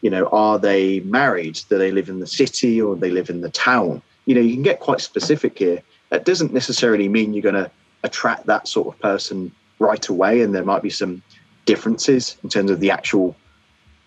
You 0.00 0.10
know, 0.10 0.26
are 0.26 0.58
they 0.58 1.00
married? 1.00 1.60
Do 1.68 1.78
they 1.78 1.92
live 1.92 2.08
in 2.08 2.20
the 2.20 2.26
city 2.26 2.80
or 2.80 2.96
they 2.96 3.10
live 3.10 3.30
in 3.30 3.40
the 3.40 3.50
town? 3.50 4.02
You 4.26 4.34
know, 4.34 4.40
you 4.40 4.54
can 4.54 4.62
get 4.62 4.80
quite 4.80 5.00
specific 5.00 5.58
here. 5.58 5.80
That 6.10 6.24
doesn't 6.24 6.52
necessarily 6.52 7.08
mean 7.08 7.34
you're 7.34 7.42
going 7.42 7.54
to 7.54 7.70
attract 8.02 8.46
that 8.46 8.68
sort 8.68 8.88
of 8.88 9.00
person 9.00 9.52
right 9.78 10.08
away. 10.08 10.42
And 10.42 10.54
there 10.54 10.64
might 10.64 10.82
be 10.82 10.90
some 10.90 11.22
differences 11.64 12.36
in 12.42 12.48
terms 12.48 12.70
of 12.70 12.80
the 12.80 12.90
actual 12.90 13.36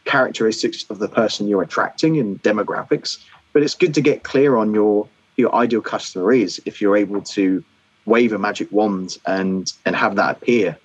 characteristics 0.05 0.86
of 0.89 0.99
the 0.99 1.10
person 1.10 1.47
you're 1.47 1.62
attracting 1.62 2.19
and 2.19 2.41
demographics. 2.43 3.19
But 3.53 3.63
it's 3.63 3.73
good 3.73 3.93
to 3.95 4.01
get 4.01 4.23
clear 4.23 4.55
on 4.58 4.73
your 4.73 5.08
your 5.38 5.53
ideal 5.53 5.81
customer 5.81 6.31
is 6.31 6.62
if 6.65 6.79
you're 6.79 6.95
able 6.95 7.21
to 7.21 7.63
wave 8.05 8.31
a 8.31 8.38
magic 8.38 8.71
wand 8.71 9.17
and 9.25 9.71
and 9.86 9.95
have 9.95 10.15
that 10.15 10.38
appear, 10.38 10.77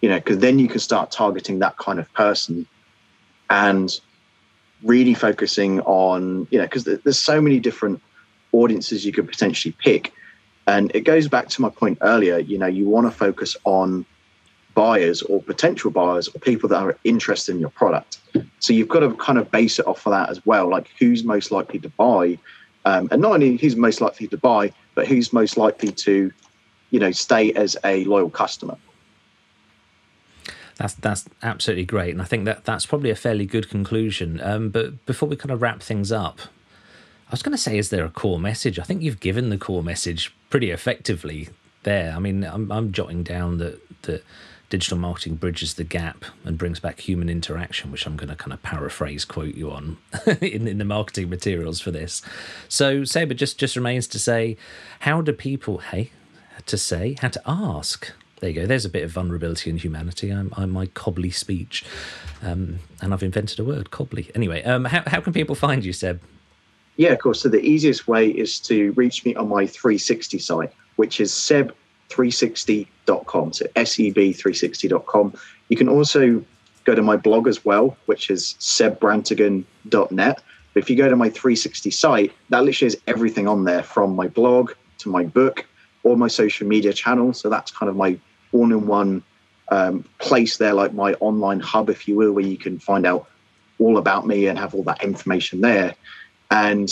you 0.00 0.08
know, 0.08 0.16
because 0.16 0.38
then 0.38 0.58
you 0.58 0.68
can 0.68 0.80
start 0.80 1.10
targeting 1.10 1.58
that 1.60 1.76
kind 1.78 1.98
of 1.98 2.12
person 2.12 2.66
and 3.48 4.00
really 4.82 5.14
focusing 5.14 5.80
on 5.80 6.46
you 6.50 6.58
know 6.58 6.64
because 6.64 6.84
there's 6.84 7.18
so 7.18 7.40
many 7.40 7.60
different 7.60 8.00
audiences 8.52 9.04
you 9.04 9.12
could 9.12 9.28
potentially 9.28 9.74
pick 9.78 10.12
and 10.66 10.90
it 10.94 11.00
goes 11.00 11.28
back 11.28 11.48
to 11.48 11.62
my 11.62 11.68
point 11.68 11.98
earlier 12.02 12.38
you 12.38 12.58
know 12.58 12.66
you 12.66 12.88
want 12.88 13.06
to 13.06 13.10
focus 13.10 13.56
on 13.64 14.04
buyers 14.74 15.22
or 15.22 15.42
potential 15.42 15.90
buyers 15.90 16.28
or 16.28 16.40
people 16.40 16.68
that 16.68 16.82
are 16.82 16.96
interested 17.04 17.54
in 17.54 17.60
your 17.60 17.70
product. 17.70 18.18
So 18.60 18.72
you've 18.72 18.88
got 18.88 19.00
to 19.00 19.14
kind 19.14 19.38
of 19.38 19.50
base 19.50 19.78
it 19.78 19.86
off 19.86 20.06
of 20.06 20.12
that 20.12 20.30
as 20.30 20.44
well, 20.46 20.70
like 20.70 20.90
who's 20.98 21.24
most 21.24 21.50
likely 21.50 21.80
to 21.80 21.88
buy, 21.90 22.38
um, 22.84 23.08
and 23.10 23.20
not 23.20 23.32
only 23.32 23.56
who's 23.56 23.76
most 23.76 24.00
likely 24.00 24.26
to 24.28 24.38
buy, 24.38 24.72
but 24.94 25.06
who's 25.06 25.32
most 25.32 25.56
likely 25.56 25.92
to, 25.92 26.32
you 26.90 27.00
know, 27.00 27.10
stay 27.10 27.52
as 27.52 27.76
a 27.84 28.04
loyal 28.04 28.30
customer. 28.30 28.76
That's 30.76 30.94
that's 30.94 31.28
absolutely 31.42 31.84
great, 31.84 32.12
and 32.12 32.22
I 32.22 32.24
think 32.24 32.46
that 32.46 32.64
that's 32.64 32.86
probably 32.86 33.10
a 33.10 33.16
fairly 33.16 33.44
good 33.44 33.68
conclusion. 33.68 34.40
Um, 34.42 34.70
but 34.70 35.04
before 35.04 35.28
we 35.28 35.36
kind 35.36 35.50
of 35.50 35.60
wrap 35.60 35.82
things 35.82 36.10
up, 36.10 36.40
I 37.30 37.32
was 37.32 37.42
going 37.42 37.56
to 37.56 37.62
say, 37.62 37.78
is 37.78 37.90
there 37.90 38.04
a 38.04 38.10
core 38.10 38.40
message? 38.40 38.80
I 38.80 38.82
think 38.82 39.02
you've 39.02 39.20
given 39.20 39.50
the 39.50 39.56
core 39.56 39.84
message 39.84 40.34
pretty 40.50 40.72
effectively 40.72 41.48
there. 41.84 42.12
I 42.12 42.18
mean, 42.18 42.42
I'm, 42.42 42.72
I'm 42.72 42.90
jotting 42.90 43.22
down 43.22 43.58
that 43.58 43.80
that 44.02 44.24
digital 44.68 44.98
marketing 44.98 45.36
bridges 45.36 45.74
the 45.74 45.84
gap 45.84 46.24
and 46.44 46.58
brings 46.58 46.80
back 46.80 47.00
human 47.00 47.28
interaction, 47.28 47.92
which 47.92 48.04
I'm 48.04 48.16
going 48.16 48.30
to 48.30 48.36
kind 48.36 48.52
of 48.52 48.62
paraphrase 48.62 49.24
quote 49.24 49.54
you 49.54 49.70
on 49.70 49.98
in, 50.40 50.66
in 50.66 50.78
the 50.78 50.84
marketing 50.84 51.30
materials 51.30 51.80
for 51.80 51.92
this. 51.92 52.20
So, 52.68 53.02
it 53.02 53.34
just, 53.34 53.58
just 53.58 53.76
remains 53.76 54.08
to 54.08 54.18
say, 54.18 54.56
how 55.00 55.20
do 55.20 55.32
people, 55.32 55.78
hey, 55.78 56.10
to 56.66 56.78
say, 56.78 57.16
how 57.20 57.28
to 57.28 57.42
ask. 57.46 58.12
There 58.40 58.50
you 58.50 58.60
go. 58.62 58.66
There's 58.66 58.84
a 58.84 58.90
bit 58.90 59.04
of 59.04 59.10
vulnerability 59.10 59.70
and 59.70 59.78
humanity. 59.78 60.30
I'm, 60.30 60.52
I'm 60.56 60.70
my 60.70 60.86
cobbly 60.86 61.30
speech. 61.30 61.84
Um, 62.42 62.78
and 63.00 63.12
I've 63.12 63.22
invented 63.22 63.60
a 63.60 63.64
word, 63.64 63.90
cobbly. 63.90 64.30
Anyway, 64.34 64.62
um, 64.62 64.86
how, 64.86 65.02
how 65.06 65.20
can 65.20 65.32
people 65.32 65.54
find 65.54 65.84
you, 65.84 65.92
Seb? 65.92 66.20
Yeah, 67.00 67.12
of 67.12 67.20
course. 67.20 67.40
So 67.40 67.48
the 67.48 67.62
easiest 67.62 68.06
way 68.08 68.28
is 68.28 68.60
to 68.60 68.92
reach 68.92 69.24
me 69.24 69.34
on 69.34 69.48
my 69.48 69.64
360 69.64 70.38
site, 70.38 70.70
which 70.96 71.18
is 71.18 71.32
Seb 71.32 71.74
360.com. 72.10 73.54
So 73.54 73.64
SEB360.com. 73.74 75.34
You 75.70 75.76
can 75.78 75.88
also 75.88 76.44
go 76.84 76.94
to 76.94 77.00
my 77.00 77.16
blog 77.16 77.48
as 77.48 77.64
well, 77.64 77.96
which 78.04 78.28
is 78.28 78.54
sebbrantigan.net. 78.60 80.42
But 80.74 80.82
if 80.82 80.90
you 80.90 80.96
go 80.96 81.08
to 81.08 81.16
my 81.16 81.30
360 81.30 81.90
site, 81.90 82.32
that 82.50 82.64
literally 82.64 82.88
is 82.88 82.98
everything 83.06 83.48
on 83.48 83.64
there 83.64 83.82
from 83.82 84.14
my 84.14 84.28
blog 84.28 84.72
to 84.98 85.08
my 85.08 85.24
book, 85.24 85.64
all 86.02 86.16
my 86.16 86.28
social 86.28 86.68
media 86.68 86.92
channels. 86.92 87.40
So 87.40 87.48
that's 87.48 87.70
kind 87.70 87.88
of 87.88 87.96
my 87.96 88.18
one 88.50 88.72
in 88.72 88.86
one 88.86 89.22
um, 89.70 90.04
place 90.18 90.58
there, 90.58 90.74
like 90.74 90.92
my 90.92 91.14
online 91.14 91.60
hub, 91.60 91.88
if 91.88 92.06
you 92.06 92.16
will, 92.16 92.32
where 92.32 92.44
you 92.44 92.58
can 92.58 92.78
find 92.78 93.06
out 93.06 93.26
all 93.78 93.96
about 93.96 94.26
me 94.26 94.48
and 94.48 94.58
have 94.58 94.74
all 94.74 94.82
that 94.82 95.02
information 95.02 95.62
there. 95.62 95.94
And 96.50 96.90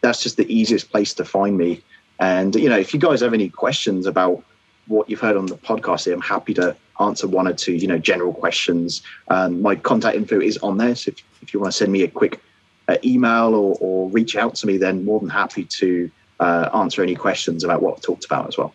that's 0.00 0.22
just 0.22 0.36
the 0.36 0.52
easiest 0.52 0.90
place 0.90 1.14
to 1.14 1.24
find 1.24 1.56
me. 1.56 1.82
And 2.18 2.54
you 2.54 2.68
know, 2.68 2.78
if 2.78 2.92
you 2.92 3.00
guys 3.00 3.20
have 3.20 3.34
any 3.34 3.48
questions 3.48 4.06
about 4.06 4.42
what 4.86 5.08
you've 5.08 5.20
heard 5.20 5.36
on 5.36 5.46
the 5.46 5.56
podcast 5.56 6.04
here, 6.04 6.14
I'm 6.14 6.20
happy 6.20 6.54
to 6.54 6.76
answer 7.00 7.28
one 7.28 7.46
or 7.46 7.52
two, 7.52 7.74
you 7.74 7.86
know, 7.86 7.98
general 7.98 8.32
questions. 8.32 9.02
Um, 9.28 9.62
my 9.62 9.76
contact 9.76 10.16
info 10.16 10.40
is 10.40 10.58
on 10.58 10.78
there. 10.78 10.94
So 10.94 11.10
if, 11.10 11.22
if 11.42 11.54
you 11.54 11.60
want 11.60 11.72
to 11.72 11.78
send 11.78 11.92
me 11.92 12.02
a 12.02 12.08
quick 12.08 12.40
uh, 12.88 12.96
email 13.04 13.54
or, 13.54 13.76
or, 13.80 14.08
reach 14.10 14.34
out 14.34 14.54
to 14.56 14.66
me, 14.66 14.78
then 14.78 15.04
more 15.04 15.20
than 15.20 15.28
happy 15.28 15.64
to 15.64 16.10
uh, 16.40 16.70
answer 16.74 17.02
any 17.02 17.14
questions 17.14 17.62
about 17.62 17.82
what 17.82 17.96
I've 17.96 18.02
talked 18.02 18.24
about 18.24 18.48
as 18.48 18.56
well. 18.56 18.74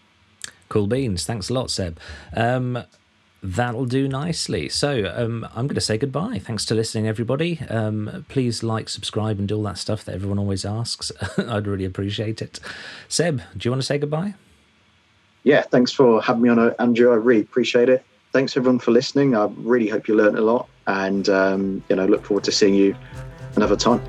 Cool 0.70 0.88
beans. 0.88 1.26
Thanks 1.26 1.50
a 1.50 1.54
lot, 1.54 1.72
Seb. 1.72 2.00
Um, 2.36 2.84
that'll 3.44 3.86
do 3.86 4.08
nicely. 4.08 4.70
So 4.70 5.12
um, 5.14 5.46
I'm 5.54 5.68
going 5.68 5.76
to 5.76 5.82
say 5.82 5.98
goodbye. 5.98 6.40
Thanks 6.40 6.66
for 6.66 6.76
listening, 6.76 7.08
everybody. 7.08 7.60
Um, 7.70 8.26
please 8.30 8.64
like, 8.64 8.88
subscribe, 8.88 9.38
and 9.38 9.48
do 9.48 9.58
all 9.58 9.64
that 9.64 9.78
stuff 9.78 10.06
that 10.06 10.16
everyone 10.16 10.40
always 10.40 10.66
asks. 10.66 11.12
I'd 11.38 11.68
really 11.68 11.86
appreciate 11.86 12.42
it. 12.42 12.60
Seb, 13.10 13.42
do 13.58 13.68
you 13.68 13.72
want 13.72 13.82
to 13.82 13.86
say 13.86 13.98
goodbye? 13.98 14.36
Yeah, 15.44 15.64
thanks 15.64 15.92
for 15.92 16.22
having 16.22 16.42
me 16.42 16.50
on, 16.50 16.58
uh, 16.58 16.74
Andrew. 16.80 17.12
I 17.12 17.16
really 17.16 17.42
appreciate 17.42 17.90
it. 17.90 18.06
Thanks 18.32 18.56
everyone 18.56 18.80
for 18.80 18.92
listening. 18.92 19.36
I 19.36 19.50
really 19.58 19.90
hope 19.90 20.08
you 20.08 20.16
learned 20.16 20.38
a 20.38 20.42
lot, 20.42 20.68
and 20.88 21.28
um, 21.30 21.84
you 21.90 21.96
know, 21.98 22.06
look 22.06 22.24
forward 22.26 22.46
to 22.46 22.52
seeing 22.52 22.74
you 22.74 22.96
another 23.56 23.76
time. 23.76 24.02